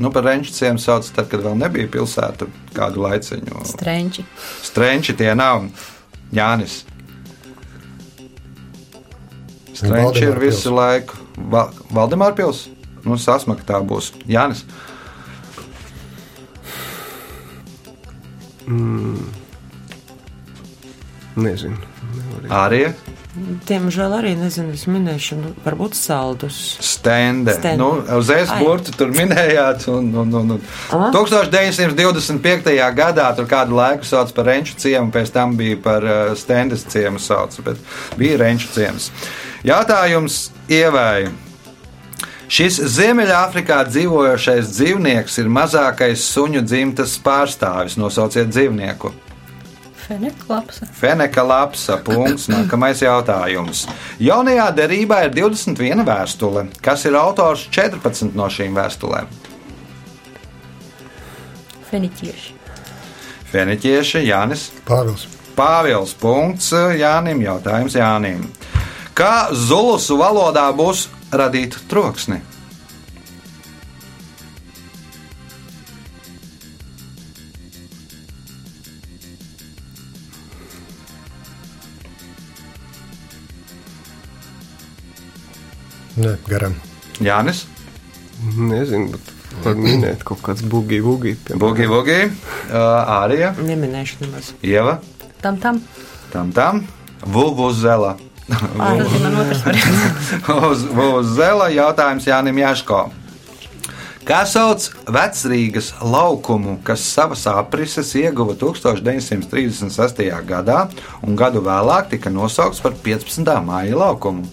Nu, 0.01 0.09
par 0.11 0.23
Renču 0.25 0.53
ciemu 0.55 0.79
sauc 0.81 1.05
tad, 1.13 1.27
kad 1.29 1.43
vēl 1.43 1.57
nebija 1.59 1.89
pilsēta 1.91 2.47
kādu 2.73 3.03
laiciņu. 3.03 3.65
Strenči. 3.69 4.23
Strenči 4.63 5.13
tie 5.19 5.33
nav. 5.37 5.67
Jānis. 6.33 6.81
Strenči 9.75 10.23
ir 10.25 10.39
visu 10.39 10.69
pils. 10.69 10.77
laiku. 10.77 11.19
Val 11.51 11.75
Valdemāra 11.91 12.33
pils? 12.37 12.69
Nu, 13.03 13.17
sasmaka 13.19 13.65
tā 13.67 13.81
būs. 13.83 14.13
Jānis. 14.29 14.63
Mm. 18.65 19.40
Nezinu. 21.39 21.77
Arī? 22.51 22.85
Diemžēl 23.67 24.11
arī 24.17 24.33
nezinu, 24.35 24.73
es 24.75 24.81
minēšu, 24.91 25.35
nu, 25.39 25.49
varbūt 25.63 25.95
saldus. 25.95 26.55
Stende. 26.83 27.53
Stende. 27.55 27.79
Nu, 27.79 28.01
uz 28.17 28.27
e-sporta 28.35 28.91
tur 28.97 29.13
minējāt. 29.15 29.85
Un, 29.93 30.09
un, 30.19 30.33
un, 30.35 30.57
un. 30.57 30.65
1925. 30.91 32.75
gadā 32.97 33.29
tur 33.37 33.47
kādu 33.47 33.77
laiku 33.79 34.09
sauc 34.09 34.33
par 34.35 34.49
Renču 34.51 34.75
ciemu, 34.83 35.13
pēc 35.15 35.31
tam 35.31 35.55
bija 35.59 35.79
par 35.79 36.03
uh, 36.03 36.33
Stendes 36.35 36.83
ciemu 36.91 37.23
sauc, 37.23 37.55
bet 37.63 37.79
bija 38.19 38.41
Renču 38.43 38.67
ciems. 38.75 39.07
Jautājums 39.63 40.49
ievēja. 40.67 41.31
Šis 42.51 42.81
Ziemeļāfrikā 42.97 43.77
dzīvojošais 43.87 44.73
dzīvnieks 44.75 45.39
ir 45.39 45.47
mazākais 45.47 46.27
suņu 46.33 46.67
dzimtas 46.67 47.15
pārstāvis. 47.23 47.95
Nosauciet 47.95 48.51
dzīvnieku. 48.51 49.13
Feneka 50.11 50.43
lapsa. 50.49 50.85
Feneka 50.91 51.43
lapsa. 51.47 51.97
Punkts. 52.03 52.49
Nākamais 52.51 52.99
jautājums. 52.99 53.85
Jaunajā 54.19 54.65
derībā 54.75 55.21
ir 55.23 55.31
21 55.37 56.03
vēstule. 56.03 56.65
Kas 56.83 57.05
ir 57.07 57.15
autors 57.15 57.63
14 57.71 58.35
no 58.35 58.49
šīm 58.51 58.75
vēstulēm? 58.75 59.31
Feniķieši. 61.87 62.57
Feniķieši 63.53 64.25
Jānis. 64.27 64.67
Pāvils. 64.87 65.29
Pāvils. 65.55 66.11
Punkts 66.19 66.73
Jānim. 66.99 67.39
Jautājums 67.47 67.95
Jānim. 67.95 68.43
Kā 69.15 69.47
zulusu 69.55 70.19
valodā 70.19 70.67
būs 70.75 71.07
radīt 71.31 71.79
troksni? 71.87 72.43
Nē, 86.21 86.35
garam. 86.45 86.75
Jānis. 87.23 87.63
Nezinu, 88.53 89.15
bet 89.15 89.29
var 89.63 89.77
minēt 89.79 90.21
kaut 90.27 90.43
kāds 90.45 90.61
bugi, 90.61 90.99
bugi. 91.01 91.33
Bugi, 91.57 91.87
bugi. 91.89 92.17
Uh, 92.69 93.13
Ārija. 93.15 93.55
Neminēšu 93.57 94.19
nemaz. 94.21 94.51
Ieva. 94.61 94.99
Tam 95.41 95.57
tam. 95.63 95.81
Tam 96.33 96.51
tam. 96.53 96.83
Variants. 97.25 98.19
Vuvuzela 100.99 101.71
jautājums 101.73 102.29
Jānim 102.29 102.61
Jaško. 102.61 103.01
Kā 104.21 104.43
sauc 104.45 104.91
vecrīgas 105.09 105.93
laukumu, 106.05 106.77
kas 106.85 107.01
savas 107.15 107.47
aprises 107.49 108.13
ieguva 108.19 108.53
1936. 108.61 110.27
gadā 110.45 110.83
un 111.25 111.33
gadu 111.39 111.65
vēlāk 111.65 112.13
tika 112.13 112.29
nosaukts 112.29 112.83
par 112.83 112.93
15. 113.01 113.55
māja 113.65 113.97
laukumu? 113.97 114.45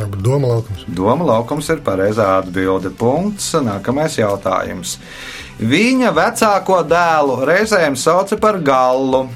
Varbūt 0.00 0.22
doma 0.24 0.54
laukums. 0.54 0.84
Doma 0.96 1.26
laukums 1.28 1.68
ir 1.72 1.82
pareizā 1.84 2.30
atbilde. 2.38 2.88
Punkts. 2.96 3.52
Nākamais 3.60 4.16
jautājums. 4.16 4.96
Viņa 5.60 6.14
vecāko 6.16 6.78
dēlu 6.88 7.34
reizēm 7.44 7.98
sauca 8.00 8.38
par 8.40 8.56
gallu, 8.64 9.26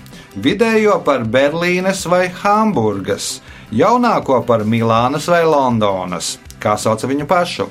vidējo 0.40 0.97
par 1.04 1.26
Berlīnes 1.28 2.06
vai 2.09 2.30
Hamburgas, 2.40 3.42
jaunāko 3.68 4.40
par 4.49 4.64
Milānas 4.64 5.28
vai 5.28 5.42
Londonas. 5.44 6.38
Kā 6.62 6.78
sauca 6.80 7.11
viņu 7.11 7.28
pašu? 7.28 7.68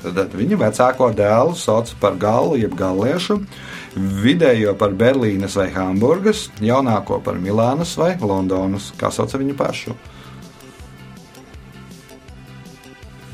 Tad 0.00 0.32
viņa 0.38 0.62
vecāko 0.64 1.10
dēlu 1.12 1.52
sauc 1.60 1.92
par 2.00 2.16
gallu, 2.16 2.56
jeb 2.56 2.72
galliešu, 2.78 3.42
vidējo 3.96 4.74
par 4.78 4.92
Berlīnes 4.96 5.56
vai 5.56 5.70
Hamburgas, 5.74 6.46
jaunāko 6.60 7.20
par 7.24 7.40
Milānas 7.40 7.96
vai 7.98 8.12
Londonas. 8.20 8.92
Kā 9.00 9.10
sauc 9.12 9.32
viņu 9.34 9.56
pašu? 9.56 9.96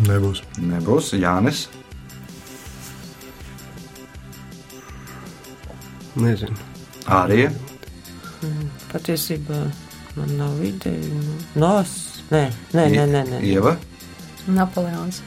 Nebūs. 0.07 0.42
Nebūs 0.59 1.12
Jānis. 1.19 1.66
Nezinu. 6.19 6.57
Arī 7.09 7.47
Patiesībā 8.92 9.59
man 10.19 10.33
nav 10.37 10.59
ideja. 10.66 11.21
Nos? 11.54 11.92
Nē, 12.33 12.42
nē, 12.75 12.87
nē, 12.90 13.04
nē. 13.12 13.23
nē. 13.31 13.38
Ieva. 13.47 13.76
Napoleons. 14.50 15.23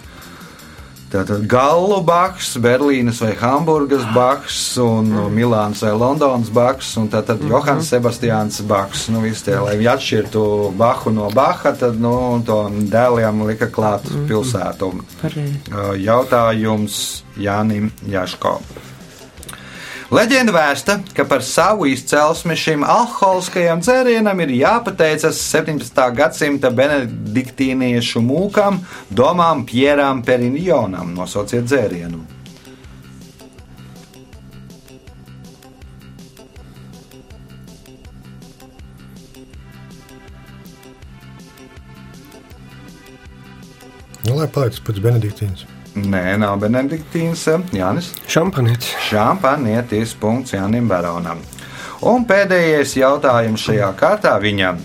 Tātad 1.16 1.46
Gallu 1.48 2.02
baks, 2.04 2.58
Berlīnas 2.60 3.22
vai 3.24 3.32
Hamburgas 3.40 4.04
baks, 4.16 4.58
un 4.84 5.14
mm. 5.14 5.30
Milāns 5.32 5.84
vai 5.86 5.94
Londonas 5.96 6.50
baks, 6.52 6.90
un 7.00 7.08
tātad 7.08 7.40
mm 7.40 7.46
-hmm. 7.46 7.54
Johans 7.54 7.88
Sebastians 7.88 8.62
baks. 8.62 9.08
Nu, 9.08 9.22
visi 9.24 9.46
tie, 9.46 9.56
lai 9.60 9.78
viņi 9.78 9.94
atšķirtu 9.96 10.74
Bahu 10.78 11.12
no 11.16 11.30
Baha, 11.32 11.72
tad 11.72 12.00
nu, 12.02 12.44
to 12.46 12.70
dēliem 12.92 13.48
lika 13.48 13.68
klāt 13.68 14.04
mm 14.10 14.16
-hmm. 14.16 14.28
pilsētu. 14.28 14.94
Pareizi. 15.22 15.60
Jautājums 16.04 17.24
Jānim 17.38 17.92
Jaško. 18.08 18.60
Leģenda 20.16 20.54
vēsta, 20.56 20.94
ka 21.12 21.26
par 21.28 21.42
savu 21.44 21.90
izcelsmi 21.92 22.56
šim 22.56 22.86
alkoholiskajam 22.88 23.82
dzērienam 23.84 24.40
ir 24.46 24.54
jāpateicas 24.62 25.42
17. 25.50 26.00
gadsimta 26.16 26.72
benediktīniešu 26.72 28.24
mūkam, 28.24 28.80
domām 29.12 29.66
Pierām 29.68 30.24
Perinjonam. 30.24 31.12
Nosauciet 31.18 31.68
dzērienu. 31.68 32.24
Nu, 44.24 44.40
lai 44.40 44.48
paliek 44.48 44.80
pēc 44.80 45.04
Benediktīnas. 45.04 45.75
Nē, 45.96 46.36
nav 46.36 46.58
benediktīns 46.60 47.46
Jānis. 47.72 48.10
Šampanietis. 48.28 48.92
Šampanietis. 49.08 50.12
Punkts 50.20 50.52
Jānim 50.52 50.90
Baronam. 50.92 51.40
Un 52.04 52.26
pēdējais 52.28 52.98
jautājums 53.00 53.64
šajā 53.64 53.94
kārtā 53.96 54.34
viņam. 54.44 54.82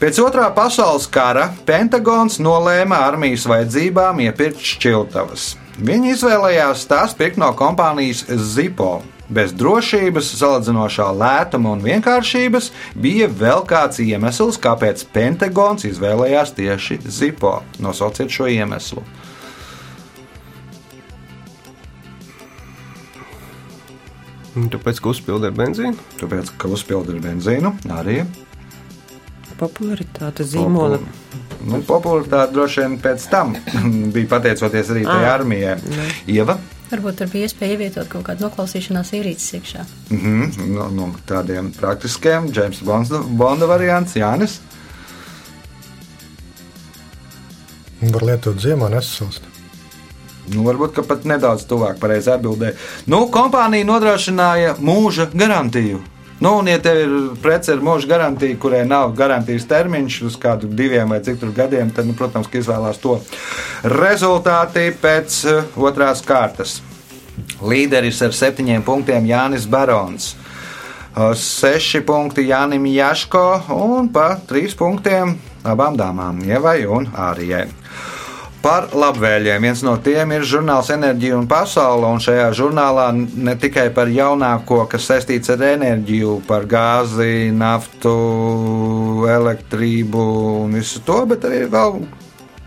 Pēc 0.00 0.16
otrā 0.24 0.46
pasaules 0.56 1.04
kara 1.12 1.50
Pentagons 1.68 2.40
nolēma 2.42 3.02
armijas 3.04 3.44
vajadzībām 3.46 4.22
iepirkt 4.24 4.64
šķiltavas. 4.72 5.52
Viņi 5.84 6.14
izvēlējās 6.14 6.86
tās 6.88 7.12
pirkt 7.18 7.36
no 7.38 7.50
kompānijas 7.58 8.24
Zipo. 8.54 9.02
Bez 9.32 9.52
drošības, 9.56 10.32
salīdzinošā 10.40 11.10
lētuma 11.16 11.76
un 11.76 11.84
vienkāršības 11.84 12.70
bija 13.04 13.28
vēl 13.28 13.66
kāds 13.68 14.00
iemesls, 14.00 14.58
kāpēc 14.60 15.04
Pentagons 15.12 15.84
izvēlējās 15.88 16.56
tieši 16.56 16.98
Zipo. 17.04 17.58
Nosauciet 17.84 18.32
šo 18.32 18.48
iemeslu. 18.48 19.04
Tāpēc, 24.52 24.98
ka 25.00 25.08
uzpildē 25.14 25.48
benzīnu. 25.56 25.96
Tāpēc, 26.20 26.50
ka 26.60 26.68
uzpildīja 26.68 27.22
benzīnu, 27.24 27.70
arī 27.98 28.22
Popularitāte 29.62 30.42
zīmola. 30.48 30.96
Nu, 31.68 31.78
popularitāte 31.86 32.50
droši 32.56 32.80
vien 32.82 32.94
pēc 32.98 33.26
tam 33.30 33.52
bija 34.14 34.26
pateicoties 34.32 34.88
arī 34.90 35.04
tai 35.06 35.18
Ah. 35.22 35.34
armijai. 35.36 35.76
Ieva, 36.26 36.56
Varbūt 36.92 37.20
tur 37.22 37.28
bija 37.32 37.46
iespēja 37.48 37.76
ievietot 37.76 38.08
kaut 38.12 38.24
kādu 38.26 38.44
noklausīšanās 38.44 39.12
ierīces 39.16 39.54
iekšā. 39.60 39.84
mhm, 40.10 40.66
no, 40.74 40.88
no 40.92 41.06
tādiem 41.28 41.70
praktiskiem, 41.72 42.50
James 42.52 42.82
Bonda, 42.84 43.22
Bonda 43.22 43.66
variants, 43.70 44.12
Jānis. 44.18 44.58
Var 48.02 48.22
lietot 48.26 48.58
ziemā, 48.60 48.90
nesasalst. 48.90 49.46
Nu, 50.50 50.64
varbūt 50.66 50.98
pat 51.06 51.26
nedaudz 51.28 51.66
tuvāk 51.70 52.00
pareizi 52.02 52.32
atbildēja. 52.32 52.74
Nu, 53.06 53.28
kompānija 53.30 53.86
nodrošināja 53.86 54.74
mūža 54.82 55.28
garantiju. 55.30 56.00
Nu, 56.42 56.56
un, 56.58 56.66
ja 56.66 56.80
tev 56.82 56.98
ir 56.98 57.12
prece 57.38 57.76
ar 57.76 57.82
mūža 57.86 58.08
garantiju, 58.10 58.58
kurai 58.58 58.80
nav 58.88 59.12
garantijas 59.14 59.68
termiņš 59.70 60.16
uz 60.26 60.38
kādu 60.42 60.66
diviem 60.66 61.12
vai 61.14 61.20
cik 61.22 61.38
tur 61.38 61.52
gadiem, 61.54 61.92
tad, 61.94 62.08
nu, 62.08 62.16
protams, 62.18 62.50
izvēlās 62.50 62.98
to 62.98 63.20
rezultāti 63.86 64.88
pēc 64.98 65.36
uh, 65.46 65.76
otrās 65.78 66.24
kārtas. 66.26 66.80
Līderis 67.62 68.18
ar 68.26 68.34
septiņiem 68.34 68.82
punktiem 68.82 69.28
Jānis 69.30 69.68
Barons. 69.70 70.32
Uh, 70.34 71.30
Seši 71.38 72.02
punkti 72.08 72.48
Jānim 72.48 72.90
Jaško 72.90 73.44
un 73.78 74.10
pa 74.10 74.32
trīs 74.48 74.74
punktiem 74.74 75.36
abām 75.62 75.94
dāmām, 75.94 76.42
Ievai 76.42 76.80
un 76.90 77.06
Ārijai. 77.14 77.68
Par 78.62 78.92
labvēliem. 78.94 79.64
Viens 79.66 79.80
no 79.82 79.96
tiem 79.98 80.36
ir 80.36 80.44
žurnāls 80.46 80.92
Enerģija 80.94 81.34
un 81.34 81.48
Pasaule. 81.50 82.06
Un 82.06 82.22
šajā 82.22 82.46
žurnālā 82.54 83.08
ne 83.18 83.56
tikai 83.58 83.88
par 83.94 84.06
jaunāko, 84.06 84.84
kas 84.90 85.08
saistīts 85.10 85.50
ar 85.50 85.64
enerģiju, 85.72 86.36
par 86.46 86.68
gāzi, 86.70 87.50
naftu, 87.50 88.14
elektrību 89.26 90.26
un 90.62 90.78
visu 90.78 91.02
to, 91.02 91.24
bet 91.26 91.48
arī 91.48 91.64
vēl 91.72 92.04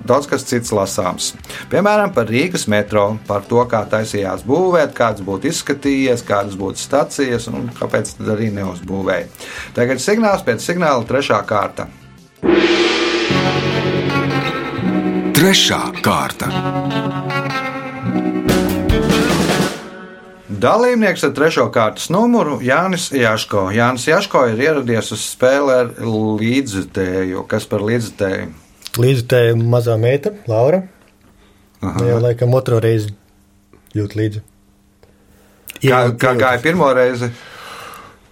daudz 0.06 0.28
kas 0.30 0.44
cits 0.46 0.74
lasāms. 0.76 1.32
Piemēram, 1.72 2.12
par 2.14 2.28
Rīgas 2.28 2.68
metro, 2.72 3.08
par 3.28 3.48
to, 3.50 3.64
kā 3.72 3.86
taisījās 3.90 4.44
būvēt, 4.48 4.92
kāds 4.98 5.24
būtu 5.26 5.48
izskatījies, 5.50 6.26
kādas 6.28 6.60
būtu 6.60 6.84
stacijas 6.84 7.48
un 7.52 7.70
kāpēc 7.80 8.18
tad 8.20 8.36
arī 8.36 8.52
neuzbūvēja. 8.60 9.32
Tagad 9.78 10.04
signāls 10.04 10.44
pēc 10.44 10.68
signāla 10.68 11.08
trešā 11.08 11.40
kārta. 11.48 11.88
Trešā 15.46 15.78
kārta. 16.02 16.48
Dalībnieks 20.50 21.22
ar 21.28 21.34
trešo 21.38 21.68
kārtas 21.76 22.08
numuru 22.10 22.56
Jānis 22.66 23.12
Jaško. 23.14 23.68
Jānis 23.78 24.08
Jaško 24.10 24.42
ir 24.50 24.64
ieradies 24.64 25.12
uz 25.14 25.22
spēli 25.36 25.76
ar 25.76 25.92
līdzutēju. 26.42 27.44
Kas 27.52 27.70
par 27.70 27.86
līdzutēju? 27.86 28.48
Līdzi 28.98 29.28
te 29.36 29.42
mazā 29.62 30.00
meita, 30.02 30.32
Laura. 30.50 30.82
Aha. 31.86 32.08
Jau 32.10 32.18
laikam 32.26 32.58
otro 32.58 32.80
reizi 32.82 33.14
jūt 33.94 34.18
līdzi. 34.18 34.42
Kā, 35.76 35.92
Iejūt- 35.92 36.18
kā 36.26 36.32
iejūt. 36.34 36.42
gāja 36.42 36.64
pirmo 36.66 36.90
reizi? 36.98 37.30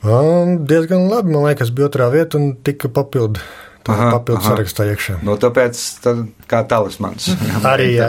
Um, 0.01 0.65
diezgan 0.65 1.05
labi, 1.13 1.29
man 1.29 1.45
liekas, 1.45 1.69
bija 1.69 1.91
otrā 1.93 2.09
vieta 2.09 2.41
un 2.41 2.55
tika 2.63 2.89
papildu 2.89 3.37
Tā 3.83 3.91
Aha, 3.91 4.05
ir 4.07 4.13
papildus 4.15 4.45
sarakstā 4.47 4.85
iekšā. 4.93 5.17
Nu, 5.27 5.33
tāpēc 5.35 5.79
tad 5.99 6.21
kā 6.47 6.61
talismans. 6.71 7.25
Arī 7.73 7.89
jā. 7.97 8.07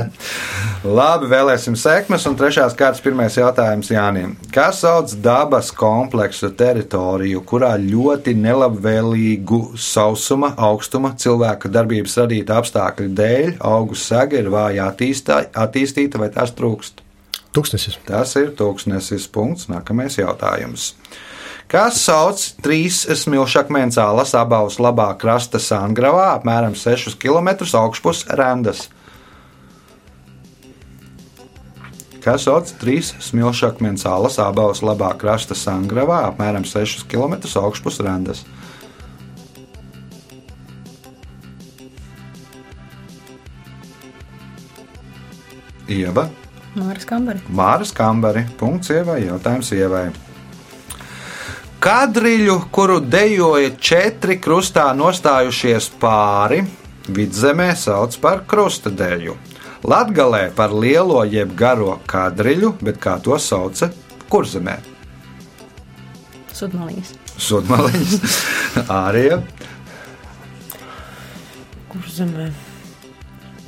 Labi, 0.86 1.26
vēlēsim 1.32 1.74
sekmes. 1.78 2.26
Un 2.30 2.36
trešās 2.38 2.76
kārtas 2.78 3.02
pirmais 3.02 3.34
jautājums 3.34 3.90
Jānim. 3.90 4.36
Kas 4.54 4.84
sauc 4.84 5.16
dabas 5.24 5.72
kompleksu 5.74 6.52
teritoriju, 6.54 7.42
kurā 7.48 7.72
ļoti 7.80 8.36
nelabvēlīgu 8.38 9.60
sausuma, 9.80 10.52
augstuma, 10.70 11.16
cilvēka 11.18 11.72
darbības 11.74 12.20
radīta 12.22 12.60
apstākļu 12.62 13.10
dēļ 13.18 13.56
augu 13.66 13.98
sega 13.98 14.38
ir 14.38 14.52
vāja 14.54 14.86
attīstā, 14.92 15.42
attīstīta 15.66 16.22
vai 16.22 16.30
tās 16.36 16.54
trūkst? 16.54 17.02
Tūkstnesis. 17.54 17.98
Tas 18.06 18.38
ir 18.38 18.54
tūkstnesis 18.58 19.26
punkts. 19.34 19.66
Nākamais 19.70 20.18
jautājums. 20.18 20.92
Kas 21.68 21.96
sauc 22.04 22.42
trīs 22.62 23.00
smilšakmens 23.22 23.96
alas 23.98 24.34
abās 24.36 24.76
labā 24.82 25.08
krasta 25.18 25.58
sangravā, 25.58 26.34
apmēram 26.36 26.76
6 26.76 27.16
km 27.22 27.64
augšpus 27.80 28.26
rendas? 28.36 28.88
Kas 32.24 32.44
sauc 32.46 32.68
trīs 32.80 33.14
smilšakmens 33.20 34.04
alas 34.08 34.36
abās 34.40 34.84
labā 34.84 35.10
krasta 35.20 35.56
sangravā, 35.56 36.22
apmēram 36.30 36.68
6 36.68 37.08
km 37.08 37.40
augšpus 37.60 38.00
rendas? 38.04 38.44
Ieva. 45.88 46.28
Māras 46.74 47.04
kambari. 47.08 47.42
Māras 47.52 47.92
kambari. 47.94 48.46
Punkts 48.60 48.88
ievai. 48.94 49.20
Jautājums 49.26 49.68
ievai. 49.76 50.06
Kadriļu, 51.84 52.54
kuru 52.72 52.94
dejoja 53.12 53.74
četri 53.76 54.38
krustā 54.40 54.86
nostājušies 54.96 55.90
pāri, 56.00 56.62
vidzemē 57.12 57.66
sauc 57.76 58.16
par 58.22 58.40
krustadeļu. 58.48 59.34
Latgalē 59.84 60.46
par 60.56 60.72
lielo 60.72 61.20
jeb 61.28 61.52
garo 61.52 61.98
kadriļu, 62.08 62.70
bet 62.80 62.96
kā 63.04 63.18
to 63.20 63.36
sauca 63.36 63.90
kurzemē? 64.32 64.78
Sudmalīs. 66.56 67.12
Sudmaliņas. 67.36 68.40
Ārija. 68.88 69.42
Kur 71.92 72.10
zemē? 72.16 72.48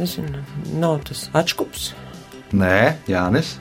Nezinu, 0.01 0.41
nav 0.81 1.05
tas 1.05 1.29
atškups. 1.37 1.93
Nē, 2.57 2.97
Jānis. 3.13 3.59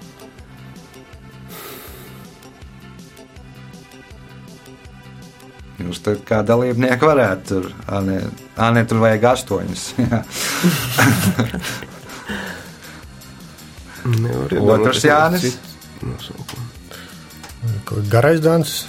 Jūs 5.75 5.99
tur 6.03 6.15
kā 6.23 6.39
dalībnieki 6.47 7.03
varētu 7.03 7.45
tur, 7.49 7.65
Anē, 7.91 8.21
Anē, 8.63 8.85
tur 8.87 8.97
vajag 9.03 9.23
astoņas. 9.33 9.81
Nevar 14.05 14.53
Otrs 14.77 15.03
Jānis? 15.03 15.57
Garais 18.11 18.39
dancis. 18.43 18.85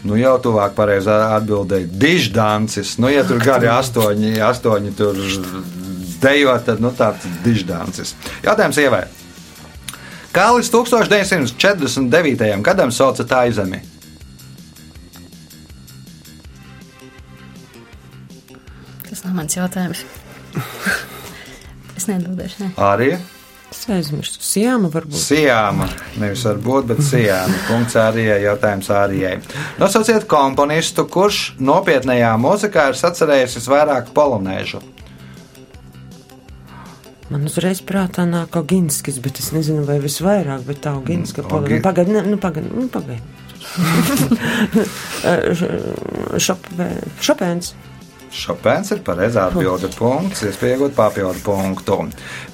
Nu, 0.00 0.16
jau 0.16 0.38
tuvāk 0.40 0.72
pareizā 0.76 1.34
atbildēja 1.36 1.86
diždancis. 2.00 2.94
Nu, 3.02 3.10
ja 3.12 3.24
tur 3.28 3.38
gari 3.44 3.68
astoņi, 3.80 4.38
astoņi 4.46 4.94
tur 4.96 5.18
dejo, 6.22 6.54
tad 6.64 6.80
nu, 6.80 6.90
tāds 6.96 7.28
diždancis. 7.44 8.14
Jautājums 8.46 8.80
ievai. 8.80 9.04
Kā 10.32 10.48
līdz 10.54 10.70
1949. 10.72 12.62
gadam 12.64 12.92
sauca 12.94 13.26
tā 13.28 13.44
izemi? 13.50 13.82
Mans 19.36 19.56
jautājums. 19.56 20.04
es 21.96 22.06
neatbildēšu. 22.10 22.64
Ne. 22.64 22.70
Arī 22.76 23.12
Es 23.70 23.84
aizmirstu. 23.86 24.40
Sijāma 24.42 24.88
varbūt. 24.90 25.14
Sijāma. 25.14 25.86
Nevis 26.18 26.40
varbūt, 26.42 26.88
bet 26.90 26.98
Sijāma. 27.06 27.54
Punkts 27.68 27.94
arī 28.02 28.24
jautājums 28.42 28.88
Ārijai. 28.90 29.36
Nosauciet 29.78 30.24
komponistu, 30.26 31.04
kurš 31.06 31.52
nopietnējā 31.62 32.32
mūzikā 32.42 32.88
ir 32.90 32.98
sacerējis 32.98 33.54
visvairāk 33.60 34.10
polonēžu. 34.16 34.80
Man 37.30 37.46
uzreiz 37.46 37.78
prātā 37.86 38.24
nāk 38.26 38.58
Oginskis, 38.58 39.20
bet 39.22 39.38
es 39.38 39.52
nezinu, 39.54 39.84
vai 39.86 40.00
visvairāk, 40.02 40.64
bet 40.66 40.82
tā 40.82 40.96
Oginska 40.98 41.44
Mm, 41.44 41.48
palika. 41.52 41.74
Ogi- 41.76 41.82
Pagaid, 41.86 42.08
ne, 42.10 42.22
nu 42.26 42.40
pagaid, 42.42 42.66
nu 42.74 42.88
pagaid. 42.90 43.22
Šopē- 46.42 47.06
Šopēns. 47.22 47.70
Šopēns 48.30 48.92
ir 48.94 49.00
pareizā 49.02 49.48
atbilde. 49.50 49.88
Punkts, 49.98 50.44
iespējot 50.46 50.94
papildu 50.94 51.42
punktu. 51.42 51.96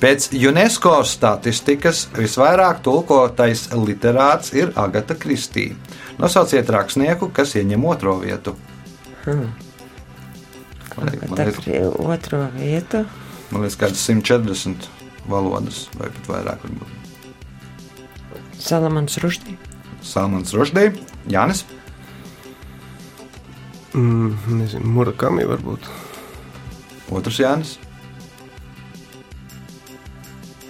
Pēc 0.00 0.30
UNESCO 0.32 0.94
statistikas 1.04 2.06
visvairāk 2.16 2.80
tulkotais 2.84 3.66
literāts 3.76 4.54
ir 4.56 4.72
Agata 4.80 5.18
Kristī. 5.20 5.68
Nosauciet 6.16 6.70
rakstnieku, 6.72 7.28
kas 7.36 7.52
ieņem 7.60 7.84
otro 7.84 8.16
vietu. 8.22 8.56
Hmm. 9.26 9.52
Man 10.96 11.12
liekas, 11.12 11.28
man 11.28 11.42
liekas, 11.44 11.68
ir 11.68 11.88
otro 11.92 12.42
vietu. 12.56 13.04
man 13.50 13.66
liekas 13.66 13.76
kādas 13.84 14.08
140 14.08 14.88
valodas 15.28 15.86
vai 15.98 16.08
pat 16.08 16.32
vairāk. 16.32 16.64
varbūt. 16.64 16.88
Salamans 18.56 19.18
Ruštī. 19.20 19.58
Salmans 20.00 20.54
Rušdī, 20.56 20.88
Jānis. 21.28 21.66
Mm, 23.96 24.35
nezinu, 24.59 24.85
Murakami 24.92 25.46
varbūt. 25.48 25.87
Otrs 27.16 27.38
Jānis. 27.40 27.76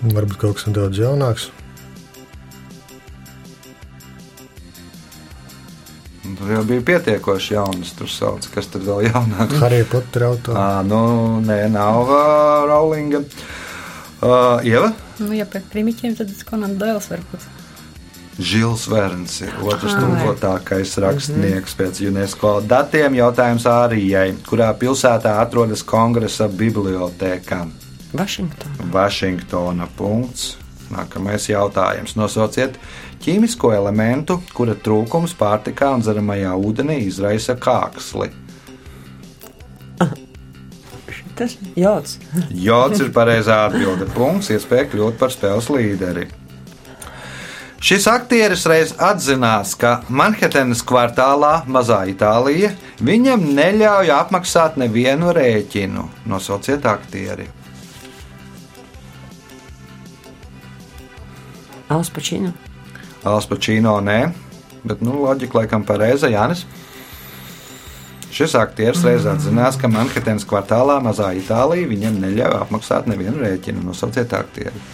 Varbūt 0.06 0.36
kaut 0.38 0.58
kas 0.58 0.68
nedaudz 0.68 1.00
jaunāks. 1.00 1.48
Un 6.22 6.36
Tur 6.38 6.52
jau 6.54 6.62
bija 6.68 6.84
pietiekoši 6.92 7.56
jaunas. 7.56 7.90
Tur 7.98 8.12
sauc, 8.12 8.46
kas 8.54 8.70
tur 8.70 8.86
vēl 8.86 9.08
jaunāk. 9.08 9.58
Harija 9.58 9.90
Potter 9.90 10.28
auto. 10.28 10.54
Ā, 10.54 10.84
nu, 10.86 11.02
nē, 11.42 11.64
nav 11.74 12.06
uh, 12.06 12.62
Rowlinga. 12.70 13.24
Uh, 14.22 14.62
Ieva. 14.62 14.94
Nu, 15.18 15.32
ja 15.34 15.48
par 15.50 15.66
primiķiem, 15.72 16.14
tad 16.20 16.30
Conan 16.46 16.78
Doils 16.78 17.10
varbūt. 17.10 17.50
Žils 18.36 18.82
Verns 18.92 19.38
ir 19.40 19.54
otrs 19.64 19.94
tulkotākais 19.96 20.90
rakstnieks 21.00 21.72
pēc 21.78 22.02
UNESCO 22.04 22.58
datiem. 22.68 23.16
Jautājums 23.16 23.64
Ārijai, 23.70 24.34
kurā 24.44 24.68
pilsētā 24.76 25.38
atrodas 25.40 25.80
kongresa 25.86 26.44
bibliotēka. 26.52 27.62
Vašingtonā. 28.12 28.90
Vašingtona. 28.92 29.88
Punkts. 29.96 30.58
Nākamais 30.92 31.48
jautājums. 31.48 32.12
Nosauciet 32.20 32.76
ķīmisko 33.24 33.72
elementu, 33.74 34.38
kura 34.54 34.76
trūkums 34.76 35.32
pārtikā 35.38 35.94
un 35.96 36.04
dzeramajā 36.04 36.52
ūdenī 36.60 37.00
izraisa 37.08 37.56
kāksli. 37.56 38.28
Tas 41.36 41.56
jods. 41.76 42.18
Jods 42.48 43.00
ir 43.04 43.10
pareizā 43.16 43.66
atbilde. 43.66 44.06
Punkts, 44.12 44.52
iespēja 44.52 44.88
kļūt 44.92 45.18
par 45.20 45.32
spēles 45.32 45.68
līderi. 45.72 46.28
Šis 47.86 48.08
aktieris 48.10 48.64
reiz 48.66 48.90
atzinās, 48.98 49.76
ka 49.78 50.00
Manhetenas 50.10 50.80
kvartālā, 50.82 51.60
Mazā 51.70 52.00
Itālija, 52.10 52.72
viņam 52.98 53.44
neļauj 53.54 54.10
apmaksāt 54.10 54.74
nevienu 54.82 55.30
rēķinu. 55.36 56.02
Nosauciet 56.26 56.88
aktieri. 56.90 57.46
Alspačīna. 61.94 62.50
Alspačīno 63.22 63.94
nē, 64.02 64.18
bet 64.82 65.06
nu, 65.06 65.20
loģika 65.22 65.60
laikam 65.60 65.86
pareiza, 65.86 66.26
Jānis. 66.26 66.66
Šis 68.34 68.58
aktieris 68.58 69.06
reiz 69.06 69.30
atzinās, 69.30 69.78
ka 69.78 69.86
Manhetenas 69.86 70.48
kvartālā, 70.50 70.98
Mazā 71.06 71.30
Itālija, 71.38 71.86
viņam 71.94 72.18
neļauj 72.26 72.64
apmaksāt 72.64 73.06
nevienu 73.06 73.46
rēķinu. 73.46 73.86
Nosauciet 73.92 74.34
aktieri. 74.34 74.88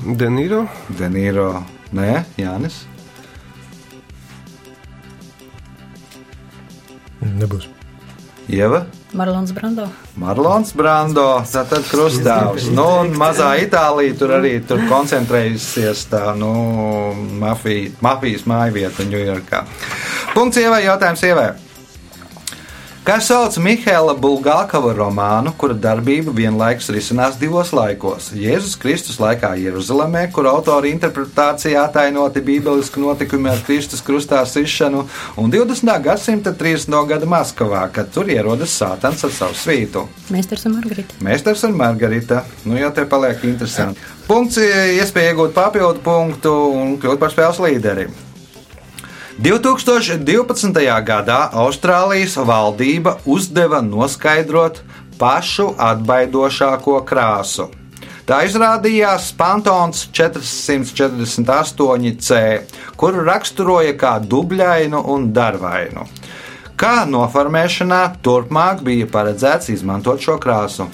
Denīro. 0.00 0.64
Denīro, 0.96 1.50
nē, 1.92 2.22
Jānis. 2.40 2.86
Nebūs. 7.20 7.68
Ieva. 8.48 8.86
Marlons 9.12 9.52
Brando. 9.52 9.84
Marlons 10.18 10.72
Brando, 10.72 11.26
tātad 11.52 11.84
krustāvs. 11.90 12.70
Nu, 12.72 12.86
un 13.02 13.12
mazā 13.18 13.52
Itālija 13.60 14.16
tur 14.18 14.32
arī 14.38 14.56
tur 14.66 14.86
koncentrējusies 14.88 16.06
tā, 16.10 16.30
nu, 16.38 16.50
mafija, 17.42 17.92
mafijas 18.00 18.46
mājvieta 18.48 19.06
Ņujorkā. 19.10 19.64
Punkts 20.32 20.62
ievai, 20.62 20.86
jautājums 20.86 21.26
ievai. 21.28 21.50
Kā 23.00 23.14
sauc 23.24 23.54
Mihaila 23.56 24.12
Bulgākava 24.12 24.90
romānu, 24.92 25.54
kura 25.56 25.72
darbība 25.72 26.34
vienlaikus 26.36 26.90
risinās 26.92 27.38
divos 27.40 27.70
laikos- 27.72 28.26
Jēzus 28.44 28.76
Kristus 28.76 29.16
laikā 29.16 29.54
Jeruzalemē, 29.56 30.26
kur 30.30 30.44
autora 30.44 30.84
interpretācijā 30.84 31.80
atainoti 31.86 32.44
bībeliski 32.44 33.00
notikumi 33.00 33.48
ar 33.48 33.64
Kristus 33.64 34.04
krustā 34.04 34.44
sišanu, 34.44 35.06
un 35.38 35.50
20. 35.50 35.98
gadsimta 36.04 36.52
30. 36.52 37.06
gada 37.08 37.24
Maskavā, 37.24 37.90
kad 37.90 38.12
tur 38.12 38.28
ierodas 38.28 38.78
Sātans 38.78 39.24
ar 39.24 39.30
savu 39.30 39.54
svītu. 39.54 40.06
Mēsters 40.30 40.66
un 40.66 40.76
Margarita. 40.76 41.14
Mēsters 41.22 41.64
un 41.64 41.76
Margarita. 41.76 42.44
Nu, 42.66 42.76
jau 42.76 42.90
te 42.92 43.06
paliek 43.06 43.42
interesanti. 43.44 43.98
Punkts, 44.28 44.58
iespēja 44.58 45.32
iegūt 45.32 45.54
papildu 45.54 46.04
punktu 46.04 46.52
un 46.74 46.98
kļūt 46.98 47.18
par 47.18 47.30
spēles 47.30 47.64
līderi. 47.64 48.29
2012. 49.40 50.76
gadā 51.00 51.48
Austrālijas 51.56 52.36
valdība 52.44 53.24
uzdeva 53.24 53.80
noskaidrot 53.80 54.84
pašu 55.16 55.72
atbaidošāko 55.80 57.00
krāsu. 57.08 57.72
Tā 58.28 58.44
izrādījās 58.44 59.32
Pantons 59.38 60.10
448C, 60.12 62.60
kuru 63.00 63.24
raksturoja 63.24 63.96
kā 63.96 64.20
dubļainu 64.20 65.00
un 65.14 65.32
darvainu. 65.32 66.04
Kā 66.76 67.08
noformēšanā 67.08 68.20
turpmāk 68.20 68.84
bija 68.84 69.08
paredzēts 69.08 69.72
izmantot 69.72 70.20
šo 70.20 70.36
krāsu? 70.36 70.84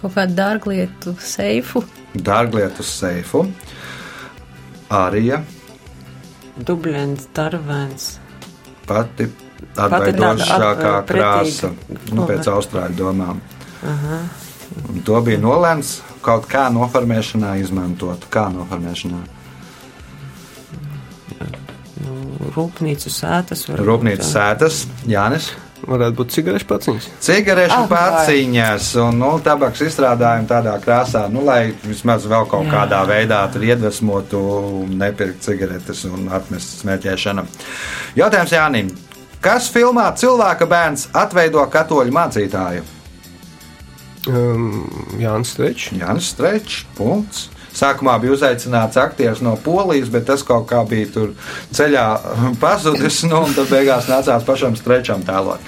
Kaut 0.00 0.16
kādu 0.16 0.32
dārglietu 0.40 1.12
seifu. 1.20 1.84
Dārglietu 2.16 2.80
seifu, 2.86 3.44
Arija, 4.90 5.42
Dubļens, 6.58 7.28
Darvēns. 7.36 8.06
pati 8.88 9.28
tāda 9.76 9.98
atbaidošākā 10.00 10.92
ap- 10.98 11.10
krāsa, 11.10 11.72
nu, 12.12 12.26
pēc 12.26 12.48
austrāļu 12.50 12.96
domām. 12.96 13.40
Un 14.88 15.00
to 15.04 15.20
bija 15.24 15.38
nolēmts 15.40 16.00
kaut 16.22 16.46
kā 16.50 16.66
noformēšanā 16.72 17.54
izmantot. 17.60 18.26
Kā 18.30 18.48
noformēšanā? 18.52 19.20
Rūpnīcu 22.56 23.10
sētas. 23.12 23.64
jā. 24.18 24.28
sētas, 24.32 24.82
Jānis. 25.06 25.52
Varētu 25.86 26.16
būt 26.18 26.32
cigarešu 26.34 26.66
paciņas. 26.68 27.08
Cigarešu 27.22 27.76
Ah, 27.76 27.86
paciņas 27.90 28.88
un 29.04 29.18
nu, 29.22 29.30
tabaks 29.44 29.82
izstrādājumi 29.86 30.48
tādā 30.50 30.74
krāsā, 30.82 31.28
nu, 31.30 31.44
lai 31.46 31.72
vismaz 31.84 32.26
vēl 32.26 32.48
kaut 32.50 32.66
Jā. 32.66 32.72
kādā 32.72 33.02
veidā 33.08 33.44
tur 33.52 33.62
iedvesmotu, 33.62 34.40
nepirkt 34.90 35.46
cigaretes 35.46 36.04
un 36.10 36.28
atmest 36.34 36.82
smēķēšanu. 36.82 37.46
Jautājums 38.18 38.54
Jānim. 38.56 38.90
Kas 39.40 39.68
filmā 39.70 40.08
cilvēka 40.18 40.66
bērns 40.66 41.08
atveido 41.14 41.62
katoļu 41.70 42.10
mācītāju? 42.16 42.82
Um, 44.28 45.14
Jānis 45.20 45.54
Strečs. 45.54 45.92
Jānis 45.94 46.32
Strečs. 46.34 46.82
Punkts. 46.98 47.48
Sākumā 47.78 48.16
bija 48.22 48.34
uzaicināts 48.34 48.98
aktieris 48.98 49.42
no 49.44 49.54
Polijas, 49.62 50.10
bet 50.10 50.26
tas 50.30 50.42
kaut 50.46 50.66
kā 50.70 50.82
bija 50.88 51.12
tur 51.14 51.32
ceļā 51.74 52.06
pazudis. 52.62 53.22
Nu, 53.28 53.44
un 53.46 53.54
tad 53.54 53.70
beigās 53.72 54.10
nācās 54.10 54.46
pašam 54.46 54.76
Strečam 54.78 55.22
tēlot. 55.26 55.62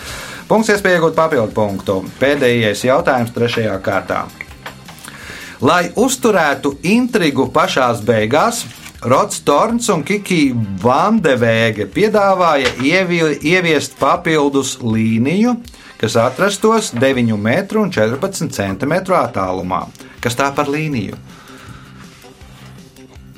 Punkts, 0.50 0.72
iespēja 0.74 0.98
iegūt 0.98 1.14
papildu 1.14 1.54
punktu. 1.54 2.00
Pēdējais 2.18 2.82
jautājums 2.88 3.30
trešajā 3.36 3.76
kārtā. 3.84 4.24
Lai 5.60 5.90
uzturētu 6.00 6.78
intrigu 6.88 7.50
pašās 7.52 8.00
beigās, 8.02 8.64
Rods 9.04 9.42
Torns 9.44 9.86
un 9.92 10.02
Kiki 10.04 10.50
Vandevēge 10.82 11.86
piedāvāja 11.92 12.72
ievi, 12.84 13.20
ieviest 13.48 13.94
papildus 14.00 14.74
līniju, 14.84 15.54
kas 16.00 16.18
atrastos 16.20 16.90
9 16.96 17.36
metru 17.40 17.84
un 17.84 17.92
14 17.92 18.52
centimetru 18.52 19.16
attālumā. 19.16 19.86
Kas 20.20 20.36
tā 20.36 20.50
par 20.56 20.68
līniju? 20.72 21.16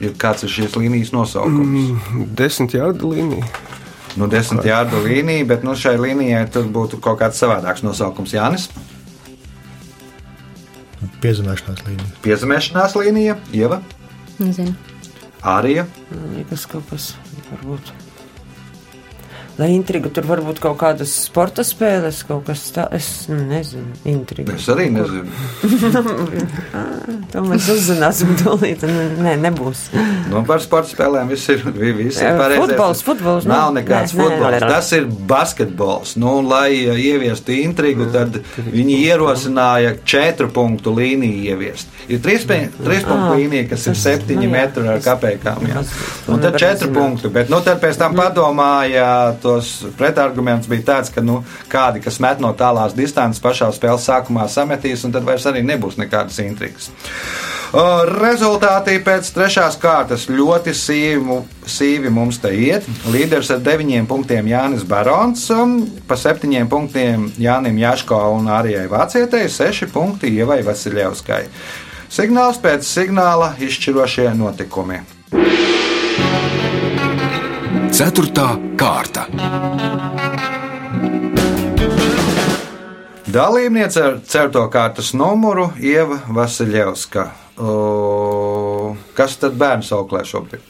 Ir 0.03 0.17
kāds 0.19 0.43
ir 0.43 0.51
šīs 0.51 0.75
līnijas 0.79 1.13
nosaukums? 1.15 1.93
Mm. 2.11 2.25
Desmit 2.39 2.75
jārdu 2.75 3.13
līnija. 3.15 3.47
Nu, 4.19 4.27
desmit 4.29 4.67
jārdu 4.69 4.99
līnija, 5.07 5.47
bet 5.49 5.63
nu, 5.65 5.73
šai 5.79 5.95
līnijai 6.01 6.43
tur 6.53 6.67
būtu 6.75 6.99
kaut 7.01 7.21
kāds 7.23 7.39
savādāks 7.41 7.85
nosaukums. 7.87 8.35
Jānis, 8.37 8.67
Piezemēšanās 11.23 11.83
līnija. 11.87 12.09
piezemēšanās 12.25 12.97
līnija, 12.99 13.37
Ieva, 13.55 13.79
Nezinu. 14.43 14.75
Arija. 15.47 15.85
Man 16.11 16.35
liekas, 16.37 16.67
kaut 16.71 16.85
kas 16.91 17.13
varbūt. 17.51 17.93
Lai 19.59 19.69
intriga 19.75 20.09
tur 20.09 20.25
varbūt 20.25 20.61
kaut 20.65 20.79
kādas 20.81 21.13
sporta 21.27 21.61
spēles, 21.67 22.23
kaut 22.29 22.47
kas 22.47 22.63
tāds. 22.73 22.93
Es 22.97 23.09
nezinu, 23.29 23.93
intriga. 24.09 24.55
Es 24.57 24.69
arī 24.73 24.89
nezinu. 24.95 25.29
To 27.33 27.41
mēs 27.47 27.65
uzzināsim 27.73 28.35
tūlīt. 28.41 28.83
Nē, 29.23 29.35
nebūs. 29.41 29.87
Nu, 30.31 30.43
par 30.49 30.61
sporta 30.65 30.91
spēlēm 30.93 31.31
viss 31.33 31.49
ir, 31.53 31.63
vi- 31.73 31.93
viss 31.97 32.21
ir 32.21 32.27
Eh, 32.29 32.37
pareizi. 32.39 32.61
futbols, 32.61 33.03
futbols, 33.03 33.45
Nav 33.49 33.73
nu, 33.73 33.81
nekāds 33.81 34.13
nē, 34.13 34.21
futbols. 34.21 34.53
nē, 34.53 34.61
nē. 34.61 34.69
Tas 34.69 34.93
ir 34.93 35.07
basketbols. 35.07 36.17
Nu, 36.17 36.41
lai 36.43 36.87
uh, 36.89 36.97
ieviestu 36.97 37.53
intrigu, 37.57 38.07
tad 38.13 38.37
viņi 38.59 38.99
ierosināja 39.09 39.95
četru 40.05 40.51
punktu 40.53 40.93
līniju 40.95 41.41
ieviest. 41.49 41.87
Ir 42.09 42.19
trīs, 42.21 42.45
trīs 42.45 43.05
punktu 43.07 43.33
Ah, 43.33 43.37
līnija, 43.37 43.69
kas 43.71 43.87
ir 43.87 43.95
septiņi 43.95 44.45
nu 44.47 44.51
metri 44.53 44.89
ar 44.89 44.99
kapekām. 45.01 45.65
Un 46.29 46.41
tad 46.41 46.59
zināt. 46.61 46.93
punkti. 46.95 47.29
Bet 47.29 47.49
nu, 47.51 47.61
tad 47.61 47.81
pēc 47.81 47.97
tam 47.97 48.15
padomāja, 48.15 49.37
tos 49.43 49.73
pretarguments 49.99 50.71
bija 50.71 50.89
tāds, 50.95 51.13
ka 51.13 51.25
nu, 51.25 51.41
kādi, 51.73 52.03
kas 52.05 52.21
met 52.23 52.43
no 52.43 52.53
tālās 52.57 52.97
distances, 52.97 53.43
pašā 53.43 53.73
spēles 53.75 54.07
sākumā 54.09 54.49
sametīs, 54.51 55.05
un 55.07 55.15
tad 55.15 55.27
vairs 55.29 55.47
arī 55.51 55.65
nebūs 55.67 55.99
nekādas 56.01 56.39
intrigas. 56.45 56.93
Rezultāti 57.73 58.99
pēc 59.01 59.31
trešās 59.33 59.79
kārtas 59.81 60.27
ļoti 60.29 60.75
sīvi, 60.77 61.39
sīvi 61.65 62.11
mums 62.13 62.37
te 62.43 62.51
iet. 62.53 62.85
Līderis 63.09 63.49
ar 63.55 63.63
deviņiem 63.65 64.09
punktiem 64.11 64.51
Jānis 64.51 64.85
Barons, 64.85 65.47
pa 66.05 66.19
septiņiem 66.21 66.69
punktiem 66.69 67.31
Jānim 67.41 67.81
Jaško 67.81 68.21
un 68.37 68.53
Arijai 68.53 68.85
Vācietei, 68.93 69.49
seši 69.49 69.89
punkti 69.95 70.35
Ievai 70.37 70.61
Vasiljevskai. 70.67 71.47
Signāls 72.13 72.61
pēc 72.61 72.85
signāla 72.85 73.55
izšķirošie 73.57 74.29
notikumi. 74.37 75.01
Ceturtā 77.93 78.55
kārta. 78.81 79.27
Dalībniece 83.29 84.01
ar 84.01 84.15
certo 84.25 84.63
kārtas 84.73 85.11
numuru 85.13 85.67
Ieva 85.77 86.23
Vasiljevska. 86.33 87.27
O, 87.61 88.97
kas 89.13 89.37
tad 89.43 89.59
bērns 89.61 89.93
auklē 89.93 90.23
šobrīd? 90.25 90.65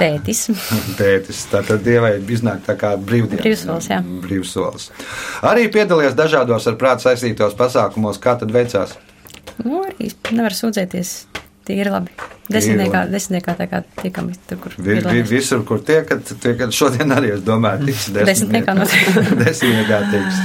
Tētis. 0.00 0.48
Tētis, 0.98 1.44
tātad 1.52 1.84
dievai 1.86 2.16
iznāk 2.26 2.66
tā 2.66 2.74
kā 2.80 2.96
brīvdienas. 2.98 3.44
Brīvsolis, 3.44 3.90
jā. 3.94 4.00
Brīvsolis. 4.26 4.88
Arī 5.46 5.68
piedalījies 5.70 6.18
dažādos 6.18 6.66
ar 6.66 6.80
prātu 6.80 7.06
saistītos 7.06 7.54
pasākumos. 7.60 8.18
Kā 8.18 8.34
tad 8.42 8.50
veicās? 8.54 8.98
Nu, 9.62 9.84
arī 9.86 10.10
nevar 10.34 10.58
sūdzēties. 10.58 11.14
Ir 11.72 11.88
labi. 11.88 12.12
Desmitniekā, 12.52 13.06
desmitniekā 13.08 13.54
tā 13.56 13.66
kā 13.70 13.78
tiekam 14.02 14.26
tur, 14.48 14.58
kur 14.60 14.74
Vi, 14.76 14.98
vi, 15.00 15.22
visur, 15.24 15.62
kur 15.64 15.80
tiekat, 15.80 16.28
tiekat 16.42 16.74
šodien 16.76 17.14
arī, 17.16 17.30
es 17.38 17.44
domāju, 17.44 17.86
tiks 17.88 18.10
Desmitniekā 18.12 18.74
noteikti. 18.76 19.22
Desmitniekā 19.46 20.00
tiks. 20.12 20.42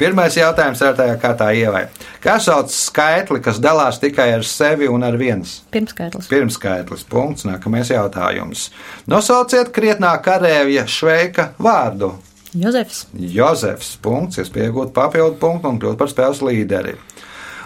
Pirmais 0.00 0.36
jautājums 0.36 0.80
ir 0.80 0.96
tajā 0.96 1.16
kārtā 1.20 1.50
ievai. 1.56 1.86
Kā 2.24 2.38
sauc 2.42 2.72
skaitli, 2.72 3.40
kas 3.44 3.60
dalās 3.64 4.00
tikai 4.00 4.30
ar 4.34 4.44
sevi 4.48 4.88
un 4.92 5.04
ar 5.04 5.16
viens? 5.20 5.58
Pirmskaitlis. 5.72 6.28
Pirmskaitlis. 6.32 7.04
Punkts. 7.08 7.46
Nākamais 7.48 7.92
jautājums. 7.92 8.70
Nosauciet 9.08 9.72
krietnā 9.76 10.14
karēvja 10.24 10.84
šveika 10.88 11.50
vārdu. 11.60 12.14
Jozefs. 12.56 13.06
Jozefs. 13.12 13.94
Punkts. 14.04 14.40
Es 14.40 14.52
pieņemu 14.52 14.88
papildu 14.96 15.36
punktu 15.40 15.72
un 15.72 15.80
kļūstu 15.80 16.00
par 16.00 16.12
spēles 16.12 16.44
līderi. 16.44 16.96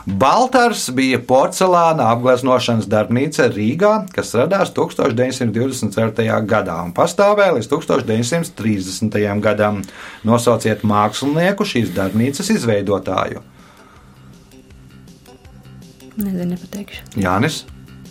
Baltars 0.06 0.86
bija 0.96 1.18
porcelāna 1.20 2.06
apgleznošanas 2.14 2.88
darbnīca 2.90 3.50
Rīgā, 3.52 3.92
kas 4.14 4.32
radās 4.38 4.72
1924. 4.76 6.38
gadā 6.48 6.76
un 6.86 6.94
pastāvēja 6.96 7.56
līdz 7.58 7.68
1930. 7.72 9.18
gadam. 9.44 9.82
Nosauciet 10.24 10.84
mākslinieku 10.88 11.66
šīs 11.68 11.92
darbnīcas 11.96 12.48
izveidotāju. 12.56 13.44
Nezinu, 16.20 16.50
nepateikšu. 16.54 17.04
Jānis, 17.20 17.62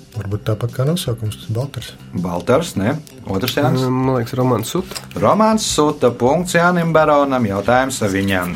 Varbūt 0.09 0.41
tāpat 0.47 0.71
kā 0.73 0.83
nosaukums, 0.89 1.35
tas 1.37 1.51
Baltars. 1.53 1.89
Baltars, 2.17 2.73
ne? 2.79 2.95
Otrs 3.29 3.53
Jānis. 3.59 3.83
Man 3.85 4.15
liekas, 4.17 4.33
Romanis 4.39 4.71
Suta. 4.73 5.03
Romāns 5.21 5.67
Suta. 5.69 6.09
Punkts 6.09 6.55
Jānim 6.57 6.89
Baronam. 6.95 7.45
Jautājums 7.45 8.01
viņam. 8.09 8.55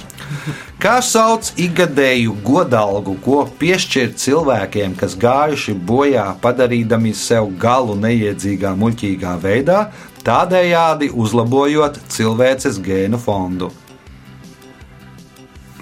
Kā 0.82 0.96
sauc 1.06 1.52
ikgadēju 1.62 2.34
godalgu, 2.44 3.13
ko 3.24 3.44
piešķir 3.60 4.16
cilvēkiem, 4.20 4.96
kas 5.00 5.13
gājuši 5.20 5.76
bojā, 5.78 6.26
padarīdami 6.42 7.13
sev 7.16 7.52
galu 7.62 7.96
neiedzīgā, 8.02 8.74
muļķīgā 8.80 9.36
veidā, 9.44 9.86
tādējādi 10.26 11.12
uzlabojot 11.13 12.02
cilvēces 12.12 12.82
gēnu 12.84 13.22
fondu? 13.22 13.70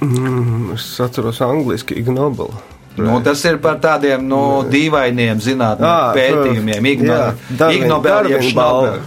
Mm, 0.01 0.73
es 0.75 0.91
atceros 0.99 1.39
angliski 1.45 1.95
Ignobelu. 2.01 2.70
Nu, 2.97 3.21
tas 3.23 3.39
ir 3.47 3.57
par 3.63 3.77
tādiem 3.79 4.23
nu, 4.27 4.63
dīvainiem 4.67 5.39
zinātniem 5.39 5.87
Ā, 5.87 6.11
pētījumiem. 6.17 6.87
Igno, 6.91 7.13
jā, 7.13 7.29
Darwin- 7.57 7.83
Ignobel, 7.85 8.29
jeb 8.29 8.41
Darwin 8.41 8.55
balva. 8.55 8.91
Šnobel. 8.91 9.01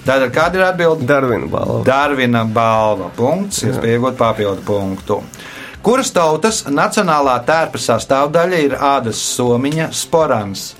Tātad 0.00 0.32
kāda 0.34 0.54
ir 0.56 0.64
atbilde? 0.64 1.06
Darvina 1.06 1.46
balva. 1.46 1.84
Darvina 1.84 2.44
balva. 2.44 3.10
Punkts, 3.16 3.62
iespēja 3.68 3.98
iegūt 3.98 4.16
papildu 4.18 4.64
punktu. 4.66 5.20
Kuras 5.84 6.10
tautas 6.12 6.64
nacionālā 6.68 7.38
tērpa 7.46 7.78
sastāvdaļa 7.80 8.58
ir 8.64 8.74
ādas 8.76 9.20
somiņa 9.36 9.90
sporans? 9.96 10.74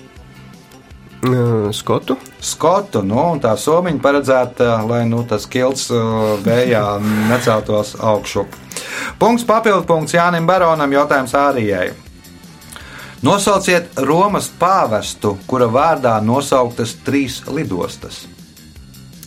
Skotu. 1.71 2.17
Skotu, 2.41 3.03
nu, 3.05 3.19
un 3.35 3.39
tā 3.41 3.53
somiņa 3.57 4.01
paredzēta, 4.01 4.69
lai 4.89 5.03
nu, 5.05 5.21
tas 5.29 5.45
kilts 5.45 5.91
uh, 5.93 6.33
vējā 6.41 6.81
neceltos 7.29 7.93
augšup. 8.01 8.55
Punkts 9.21 9.45
papildu 9.45 9.85
punkts 9.85 10.15
Jānim 10.17 10.47
Baronam, 10.49 10.89
jautājums 10.91 11.35
Ārijai. 11.37 11.91
Nosauciet 13.21 13.99
Romas 14.01 14.47
pāvestu, 14.59 15.35
kura 15.45 15.67
vārdā 15.69 16.15
nosauktas 16.25 16.95
trīs 17.05 17.43
lidostas. 17.45 18.23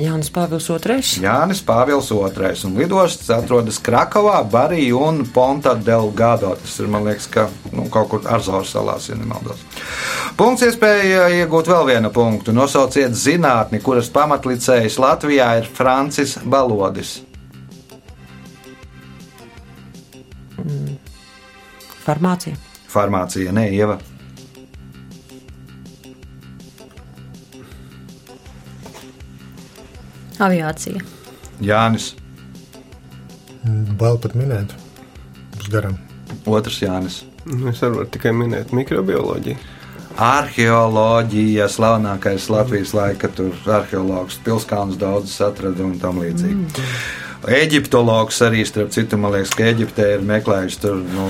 Jānis 0.02 0.32
Pāvils 0.34 0.66
II. 0.66 1.22
Jānis 1.22 1.60
Pāvils 1.62 2.08
II. 2.10 2.64
un 2.66 2.74
lidostas 2.80 3.30
atrodas 3.30 3.78
Krakovā, 3.78 4.40
Barī 4.50 4.88
un 4.90 5.22
Ponta 5.30 5.76
Delgado. 5.78 6.56
Tas 6.58 6.74
ir, 6.82 6.88
man 6.90 7.06
liekas, 7.06 7.28
ka 7.30 7.46
nu, 7.70 7.86
kaut 7.86 8.10
kur 8.10 8.26
Arzoru 8.26 8.66
salās, 8.66 9.06
ja 9.08 9.14
nemaldos. 9.14 9.62
Punkts 10.34 10.66
iespēja 10.66 11.28
iegūt 11.38 11.70
vēl 11.70 11.86
vienu 11.92 12.10
punktu. 12.10 12.50
Nosauciet 12.50 13.14
zinātni, 13.14 13.78
kuras 13.78 14.10
pamatlicējs 14.10 14.98
Latvijā 14.98 15.52
ir 15.62 15.70
Francis 15.70 16.40
Balodis. 16.42 17.20
Farmācija. 22.02 22.73
Farmācija 22.94 23.52
neieva. 23.54 23.98
Aviācija. 30.44 31.00
Jānis, 31.62 32.12
Bail 33.98 34.18
pat 34.20 34.34
minēt. 34.36 34.74
Būs 35.56 35.70
garām. 35.72 35.94
otrs 36.46 36.82
Jānis. 36.82 37.22
Nu, 37.46 37.68
Es 37.70 37.80
varu 37.80 38.04
tikai 38.04 38.32
minēt 38.36 38.72
mikrobioloģiju. 38.72 39.56
Arheoloģija, 40.20 41.66
slavenākais 41.68 42.48
Latvijas 42.52 42.92
laika, 42.94 43.28
tur 43.28 43.54
arheologs 43.66 44.36
pilskalns 44.44 44.98
daudz 45.00 45.40
atrada 45.42 45.82
un 45.84 45.98
tam 45.98 46.20
līdzīgi. 46.22 46.54
Mm. 46.54 47.23
Eģiptologs 47.44 48.38
arī, 48.46 48.62
starp 48.64 48.92
citu, 48.94 49.18
man 49.20 49.34
liekas, 49.34 49.52
ka 49.56 49.66
Eģiptē 49.68 50.06
ir 50.14 50.24
meklējuši 50.24 50.80
tur 50.80 50.96
nu, 51.02 51.26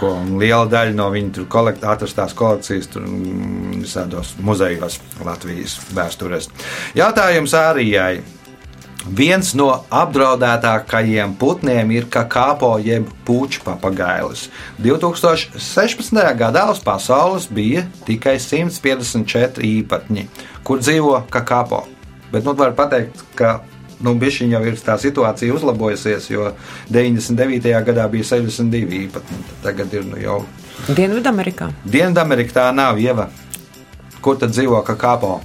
ko, 0.00 0.12
liela 0.40 0.66
daļa 0.68 0.92
no 0.96 1.08
viņu 1.14 1.32
tur 1.38 1.48
kolekt, 1.52 1.86
atrastās 1.88 2.36
kolekcijas 2.36 2.90
tur 2.92 3.06
mm, 3.06 3.80
visādos 3.84 4.34
muzejos 4.44 4.98
Latvijas 5.24 5.78
vēsturēs. 5.96 6.50
Jautājums 6.98 7.56
Ārijai. 7.56 8.22
Viens 9.04 9.50
no 9.52 9.66
apdraudētākajiem 9.92 11.34
putniem 11.36 11.90
ir 11.92 12.06
kakāpo 12.12 12.70
jeb 12.80 13.10
puķu 13.28 13.60
papagailis. 13.66 14.46
2016. 14.80 16.22
gadā 16.40 16.62
uz 16.72 16.80
pasaules 16.84 17.50
bija 17.52 17.84
tikai 18.08 18.38
154 18.40 19.60
īpatņi, 19.68 20.24
kur 20.64 20.80
dzīvo 20.80 21.18
kakāpo. 21.32 21.82
Bet 22.32 22.48
nu, 22.48 22.56
var 22.56 22.72
teikt, 22.88 23.20
ka 23.36 23.58
nu, 24.04 24.14
bišķiņ 24.20 24.54
jau 24.56 24.60
ir 24.68 24.76
tā 24.84 24.98
situācija 25.00 25.54
uzlabojusies, 25.56 26.28
jo 26.30 26.52
99. 26.92 27.72
gadā 27.88 28.06
bija 28.12 28.28
62 28.34 29.00
īpatņi. 29.06 29.40
tad 29.48 29.64
Tagad 29.64 29.96
ir 29.96 30.06
nu, 30.10 30.20
jau 30.20 30.42
Dienvidamerikā. 30.84 31.70
Dienvidamerikā 31.86 32.58
tā 32.58 32.68
nav 32.74 32.98
ieva. 33.00 33.28
Kur 34.24 34.36
tad 34.40 34.52
dzīvo 34.52 34.80
kakāpo? 34.84 35.38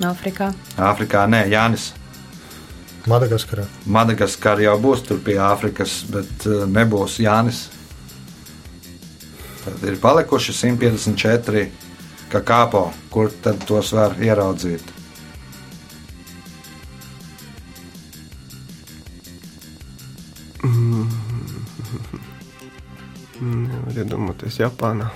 Āfrikā. 0.00 0.52
Āfrikā 0.80 1.26
nē, 1.28 1.42
Jānis. 1.52 1.90
Madagaskarā. 3.08 3.66
Madagaskarā 3.88 4.64
jau 4.68 4.76
būs 4.80 5.04
tur 5.08 5.20
pie 5.24 5.36
Āfrikas, 5.40 6.00
bet 6.12 6.46
uh, 6.48 6.64
nebūs 6.68 7.18
Jānis. 7.20 7.66
Tad 9.64 9.84
ir 9.88 9.98
palikuši 10.00 10.56
154 10.56 11.66
kakāpo, 12.32 12.86
kur 13.12 13.32
tad 13.44 13.60
tos 13.68 13.92
var 13.96 14.16
ieraudzīt. 14.20 14.99
Nevar 23.40 23.96
iedomāties 23.96 24.60
Japānā. 24.60 25.08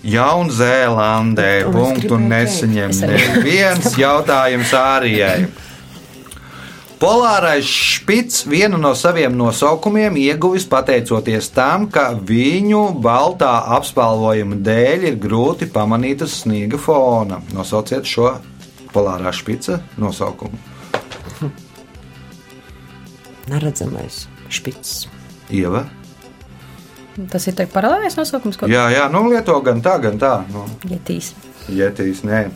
Jaunzēlandē 0.00 1.66
punktu 1.68 2.16
nesaņem 2.16 2.94
neviens 3.02 3.96
jautājums 4.00 4.72
Ārijai. 4.72 5.50
Polārais 7.00 7.64
špits 7.64 8.42
vienu 8.48 8.76
no 8.80 8.90
saviem 8.96 9.32
nosaukumiem 9.36 10.18
ieguvis 10.20 10.66
pateicoties 10.68 11.48
tam, 11.52 11.86
ka 11.92 12.10
viņu 12.12 12.82
baltā 13.00 13.52
apspalvojuma 13.76 14.58
dēļ 14.64 15.06
ir 15.08 15.16
grūti 15.20 15.68
pamanīt 15.72 16.24
uz 16.26 16.42
sniega 16.42 16.80
fona. 16.80 17.40
Nosauciet 17.56 18.08
šo 18.08 18.34
polārā 18.92 19.32
špica 19.32 19.80
nosaukumu. 20.00 20.60
Neredzamais 23.48 24.26
špits. 24.52 25.08
Ieva. 25.50 25.84
Tas 27.30 27.44
ir 27.50 27.56
tāds 27.58 27.72
paralēlais 27.74 28.16
nosaukums, 28.16 28.56
ko 28.56 28.68
Jā, 28.70 28.86
jā, 28.94 29.04
nu 29.12 29.24
lieto 29.28 29.56
gan 29.66 29.82
tā, 29.84 29.96
gan 30.02 30.16
tā. 30.20 30.32
Nu, 30.54 30.64
Jetīs. 30.88 31.34
Jetīs, 31.68 32.22
nē. 32.24 32.46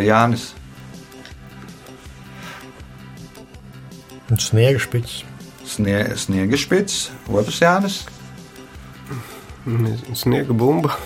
Jānis. 0.00 0.52
Špičs. 4.32 5.22
Snie, 5.68 5.98
sniega 6.16 6.56
špits, 6.58 7.10
otrs 7.28 7.60
Jānis. 7.62 7.98
Sniega 10.16 10.56
bumba. 10.56 10.96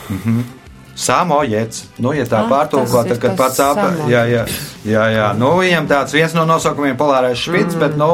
Samojets. 0.97 1.85
Nu, 2.01 2.15
ja 2.17 2.25
tā 2.25 2.41
Ah, 2.47 2.49
pārtulko, 2.49 3.03
tad, 3.05 3.19
kad 3.21 3.37
pats 3.37 3.61
apgādājās, 3.61 4.09
jā, 4.09 4.23
jā, 4.31 4.45
jā, 4.89 5.05
jā. 5.13 5.27
Nu, 5.37 5.51
viņam 5.61 5.89
tāds 5.91 6.17
viens 6.17 6.33
no 6.37 6.47
nosaukumiem 6.49 6.97
polārais 6.97 7.41
špits, 7.41 7.77
mm. 7.77 7.83
bet 7.83 7.99
nu, 8.01 8.09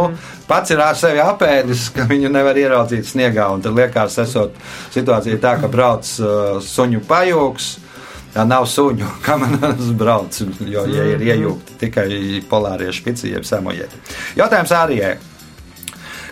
pats 0.49 0.75
ir 0.75 0.83
ar 0.83 0.99
sevi 0.99 1.23
apēdis, 1.23 1.88
ka 1.95 2.09
viņu 2.11 2.33
nevar 2.35 2.59
ieraudzīt 2.59 3.07
sniegā. 3.07 3.47
Un 3.55 3.62
tad 3.62 3.79
liekas, 3.79 4.18
esot 4.25 4.59
situācija 4.95 5.38
tā, 5.42 5.57
ka 5.62 5.71
brauc 5.71 6.11
uh, 6.18 6.59
suņu 6.59 7.05
pajūgs. 7.07 7.73
Jā, 8.33 8.47
nav 8.49 8.64
suņu, 8.66 9.09
kā 9.27 9.37
man 9.38 9.59
brauc, 10.01 10.38
jo, 10.66 10.87
ja 10.90 11.05
ir 11.12 11.23
iejūgti 11.23 11.79
tikai 11.85 12.09
polārie 12.51 12.90
špici, 12.95 13.31
jeb 13.31 13.47
samojeti. 13.47 14.01
Jautājums 14.40 14.75
Ārijai. 14.75 15.18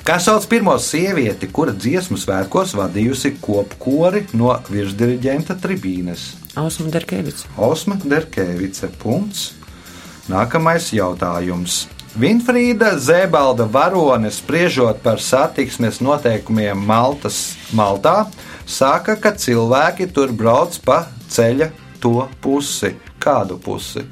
Kā 0.00 0.16
sauc 0.16 0.46
pirmo 0.48 0.72
sievieti, 0.80 1.44
kura 1.52 1.74
dziesmu 1.76 2.16
svētkos 2.16 2.72
vadījusi 2.78 3.34
kopkori 3.44 4.22
no 4.32 4.54
virsdiriģenta 4.72 5.58
tribīnes? 5.60 6.22
Ausma 6.56 6.88
Derkevics. 6.90 7.44
Osma 7.60 7.98
Derkevice. 8.00 8.88
Punkts. 9.02 9.50
Nākamais 10.32 10.88
jautājums. 10.96 11.84
Winfrīda 12.18 12.94
Zēbalda 12.98 13.68
varone 13.70 14.32
spriežot 14.34 14.98
par 15.04 15.20
satiksmes 15.22 16.00
noteikumiem 16.02 16.80
Maltas, 16.88 17.54
Maltā, 17.76 18.24
saka, 18.66 19.14
ka 19.20 19.36
cilvēki 19.36 20.08
tur 20.16 20.32
brauc 20.32 20.80
pa 20.82 21.04
ceļa 21.30 21.70
to 22.02 22.24
pusi. 22.42 22.96
Kādu 23.20 23.60
pusi? 23.62 24.02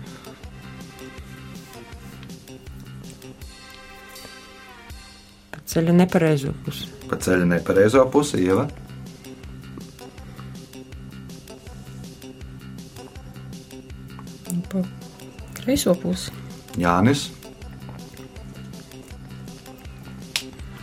Ceļa 5.68 5.94
nepareizo 6.02 6.52
pusi. 6.64 6.88
Pa 7.08 7.16
ceļa 7.20 7.48
nepareizo 7.54 8.04
pusi, 8.12 8.40
Ieva. 8.44 8.66
Pa 14.68 14.82
kreiso 15.56 15.94
pusi. 15.96 16.32
Jānis. 16.78 17.28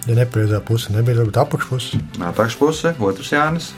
Ja 0.05 0.13
nepareizā 0.19 0.59
puse 0.61 0.93
nebija, 0.93 1.17
varbūt 1.17 1.37
apakšpuse. 1.41 1.99
Apakšpuse, 2.27 2.91
otrs 3.01 3.31
Jānis. 3.33 3.71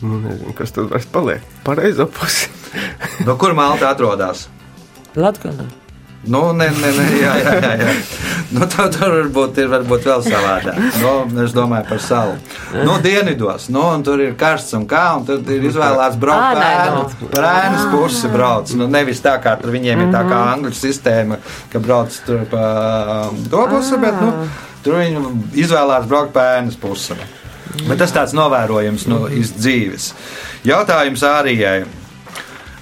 Nu, 0.00 0.16
nezinu, 0.24 0.54
kas 0.58 0.72
tad 0.74 0.88
vairs 0.90 1.06
paliek. 1.12 1.44
Pareizo 1.66 2.08
pusi. 2.10 2.48
No 3.26 3.36
kur 3.38 3.54
Malta 3.54 3.90
atrodas? 3.94 4.48
Latgalē. 5.18 5.66
Nu, 6.28 6.40
nē, 6.52 6.66
nē, 6.76 6.88
nē, 6.92 7.04
jā, 7.16 7.30
jā, 7.40 7.52
jā. 7.64 7.70
jā. 7.80 7.92
Nu, 8.52 8.66
tur, 8.68 8.90
tur 8.92 9.12
varbūt 9.14 9.60
ir 9.62 9.68
varbūt 9.72 10.04
vēl 10.04 10.24
savādāk. 10.26 10.76
Nu, 11.00 11.12
es 11.44 11.54
domāju 11.56 11.86
par 11.88 12.00
salu. 12.04 12.34
Nu, 12.74 12.98
dienvidos, 13.00 13.68
nu, 13.72 13.86
un 13.94 14.02
tur 14.04 14.20
ir 14.20 14.34
karsts 14.38 14.76
un 14.76 14.84
kā, 14.90 15.04
un 15.16 15.24
tad 15.28 15.48
ir 15.54 15.64
izvēlēts 15.70 16.18
braukt 16.20 16.60
ēnu. 16.60 17.04
nu. 17.22 17.28
Par 17.32 17.46
ēnas 17.48 17.86
pusi 17.94 18.28
brauc. 18.32 18.72
Nu, 18.76 18.88
nevis 18.90 19.22
tā 19.24 19.36
kā 19.40 19.54
tur 19.62 19.72
viņiem 19.72 20.04
ir 20.04 20.12
tā 20.12 20.24
kā 20.28 20.40
angļu 20.50 20.74
sistēma, 20.76 21.40
ka 21.72 21.80
brauc 21.80 22.18
tur 22.26 22.44
pa 22.50 22.64
um, 23.30 23.40
to 23.54 23.64
pusi, 23.70 24.00
bet, 24.02 24.20
nu, 24.20 24.50
tur 24.84 25.00
viņi 25.00 25.24
izvēlēts 25.64 26.10
braukt 26.10 26.34
pa 26.36 26.50
ēnas 26.58 26.76
pusi. 26.80 27.16
Bet 27.86 28.02
tas 28.02 28.12
tāds 28.12 28.34
novērojums 28.36 29.06
no 29.08 29.24
iz 29.30 29.54
dzīves. 29.56 30.10
Jautājums 30.68 31.24
Ārijai. 31.24 31.86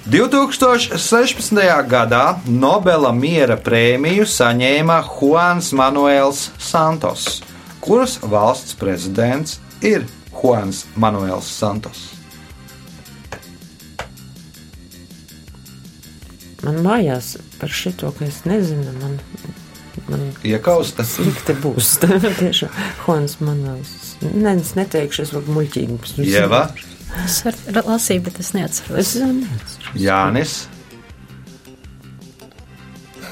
2016. 0.09 1.53
gadā 1.85 2.39
Nobela 2.49 3.11
miera 3.13 3.53
prēmiju 3.61 4.25
saņēma 4.25 5.03
Juans 5.05 5.69
Manuels 5.77 6.47
Santos. 6.57 7.43
Kuras 7.77 8.15
valsts 8.25 8.73
prezidents 8.79 9.59
ir 9.85 10.07
Juans 10.33 10.87
Manuels 10.97 11.45
Santos? 11.53 12.07
Man 16.65 16.81
mājās 16.83 17.35
par 17.61 17.69
šito, 17.69 18.09
ka 18.17 18.25
es 18.25 18.41
nezinu, 18.49 18.89
man, 19.03 19.19
man 20.09 20.25
Iekausta. 20.41 21.05
slikti 21.05 21.53
būs. 21.61 21.99
Tiešām, 22.41 22.73
Juans 23.05 23.37
Manuels. 23.45 24.15
Nē, 24.25 24.57
es 24.57 24.73
neteikšu, 24.73 25.27
es 25.27 25.37
vēl 25.37 25.53
muļķīgi. 25.53 26.01
Ieva, 26.25 26.65
Es 27.25 27.39
varu 27.45 27.81
lasīt, 27.87 28.21
bet 28.25 28.39
es 28.41 28.51
neatceros. 28.53 28.99
Es 29.01 29.15
nezinu. 29.17 29.78
Jānis, 29.95 30.67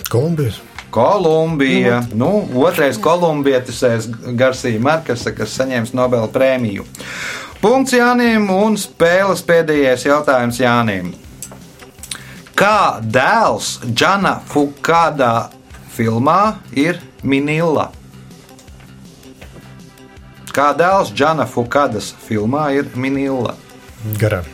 Kolumbijas. 0.09 0.61
Kolumbija. 0.89 2.03
Nu, 2.13 2.47
otrais 2.55 2.97
kolumbietis 2.97 3.83
Garcija 4.27 4.79
Markesa, 4.79 5.33
kas 5.35 5.51
saņems 5.59 5.93
Nobela 5.93 6.29
prēmiju. 6.31 6.85
Punkts 7.61 7.93
Jānim 7.93 8.47
un 8.53 8.77
spēles 8.79 9.43
pēdējais 9.45 10.07
jautājums 10.07 10.61
Jānim. 10.61 11.11
Kā 12.57 12.97
dēls 13.03 13.75
Džana 13.91 14.37
Fukādā 14.49 15.49
filmā 15.93 16.57
ir 16.73 17.01
Minilla? 17.21 17.91
Kā 20.53 20.71
dēls 20.77 21.11
Džana 21.13 21.45
Fukādas 21.45 22.13
filmā 22.25 22.71
ir 22.79 22.89
Minilla? 22.95 23.57
Garā. 24.17 24.45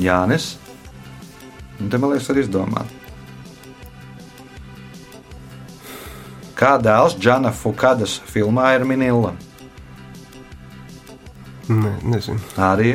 Jānis. 0.00 0.54
Un 1.80 1.90
te 1.92 1.98
man 2.00 2.12
liekas, 2.12 2.28
var 2.30 2.40
izdomāt. 2.40 2.94
Kā 6.56 6.76
dēls 6.80 7.18
Džana 7.20 7.52
Fukādas 7.52 8.16
filmā 8.30 8.70
ir 8.78 8.86
Minilla? 8.88 9.34
Nē, 11.68 11.92
nezinu. 12.06 12.40
Arī 12.62 12.94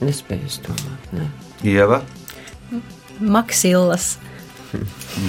Nespēju 0.00 0.48
es 0.48 0.56
domāt. 0.64 1.10
Ne. 1.12 1.26
Ieva. 1.66 2.00
Maksillas. 3.20 4.14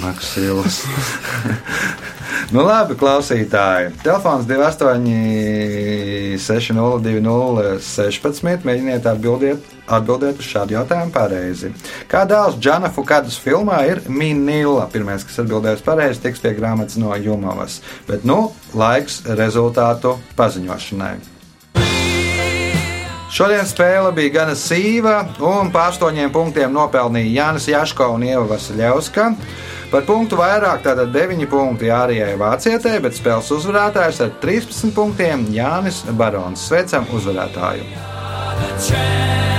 Maksīlis. 0.00 0.80
nu, 2.54 2.62
labi, 2.66 2.96
klausītāji. 2.98 3.92
Telefons 4.04 4.46
28, 4.48 6.38
602, 6.42 7.76
16. 7.86 8.66
Mēģiniet 8.68 9.08
atbildēt, 9.08 9.66
atbildēt 9.86 10.40
uz 10.42 10.48
šādu 10.52 10.76
jautājumu 10.78 11.14
pareizi. 11.14 11.72
Kā 12.10 12.24
dēls 12.28 12.60
Džana 12.60 12.92
Fukadas 12.94 13.40
filmā 13.42 13.82
ir 13.90 14.04
Minila? 14.08 14.86
Pirmais, 14.92 15.26
kas 15.26 15.42
atbildēs 15.44 15.84
pareizi, 15.86 16.22
tiks 16.26 16.42
pie 16.44 16.54
grāmatas 16.58 17.00
no 17.00 17.14
Jumavas. 17.16 17.80
Bet 18.08 18.26
nu, 18.28 18.50
laiks 18.76 19.22
rezultātu 19.26 20.18
paziņošanai. 20.38 21.31
Šodien 23.32 23.64
spēle 23.64 24.10
bija 24.12 24.34
gana 24.34 24.54
sīva, 24.58 25.22
un 25.40 25.70
pār 25.72 25.94
astoņiem 25.94 26.32
punktiem 26.34 26.72
nopelnīja 26.74 27.32
Jānis 27.38 27.70
Jaško 27.70 28.10
un 28.16 28.26
Ieva 28.28 28.44
Vasiljauska. 28.50 29.30
Par 29.92 30.04
punktu 30.08 30.36
vairāk, 30.40 30.84
tātad 30.84 31.12
9 31.16 31.48
punkti 31.52 31.88
Jārijai 31.88 32.36
Vācietē, 32.40 32.98
bet 33.04 33.16
spēles 33.16 33.48
uzvarētājs 33.56 34.20
ar 34.24 34.36
13 34.44 34.92
punktiem 34.96 35.48
Jānis 35.52 36.04
Barons. 36.12 36.68
Sveicam 36.68 37.08
uzvarētāju! 37.12 38.12
champions. 38.78 39.51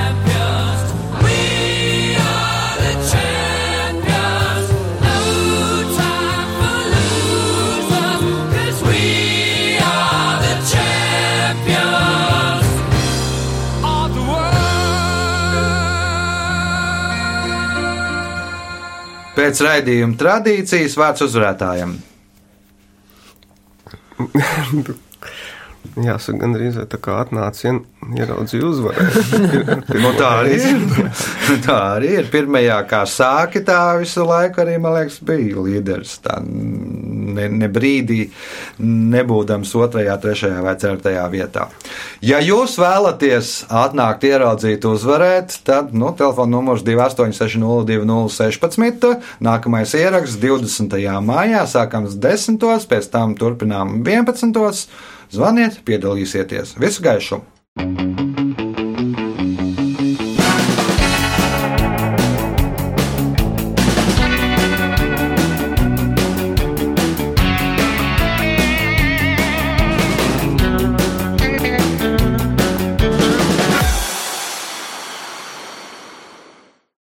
Pēc 19.44 19.60
raidījuma 19.60 20.16
tradīcijas 20.16 20.94
vārds 20.96 21.26
uzvarētājam. 21.26 21.98
Jāsaka, 26.00 26.38
gandrīz 26.40 26.78
tā 26.88 26.98
kā 27.04 27.18
atnāca, 27.26 27.74
ieraudzīja 28.16 28.70
uzvaru. 28.70 29.04
Nu, 30.04 30.14
tā 30.16 30.30
arī 30.40 30.56
ir. 30.64 30.80
tā 31.68 31.76
arī 31.98 32.14
ir. 32.22 32.30
Pirmajā, 32.32 32.80
kā 32.88 33.02
sāki, 33.10 33.66
tā 33.68 33.82
visu 34.00 34.24
laiku 34.26 34.64
arī, 34.64 34.78
man 34.80 34.96
liekas, 34.96 35.20
bija 35.28 35.60
līderis. 35.68 36.16
Tā 36.24 36.40
ne, 37.36 37.50
ne 37.50 37.68
brīdī 37.72 38.30
nebūdams 38.84 39.76
otrajā, 39.78 40.18
trešajā 40.24 40.62
vai 40.66 40.76
ceturtajā 40.80 41.30
vietā. 41.34 41.64
Ja 42.24 42.40
jūs 42.44 42.78
vēlaties 42.82 43.66
atnākt, 43.70 44.24
ieraudzīt, 44.28 44.86
uzvarēt, 44.88 45.60
tad 45.68 45.94
nu, 45.98 46.14
telefona 46.18 46.52
numurs 46.58 46.84
28602016. 46.88 49.16
Nākamais 49.44 49.92
ieraksts 50.00 50.38
20. 50.42 51.22
maijā, 51.24 51.64
sākams 51.70 52.14
10. 52.22 52.60
pēc 52.90 53.06
tam 53.14 53.36
turpinām 53.40 53.88
11. 54.04 54.88
Zvaniet, 55.34 55.74
piedalīsieties. 55.88 56.68
Visu 56.82 57.02
gaišu! 57.04 57.38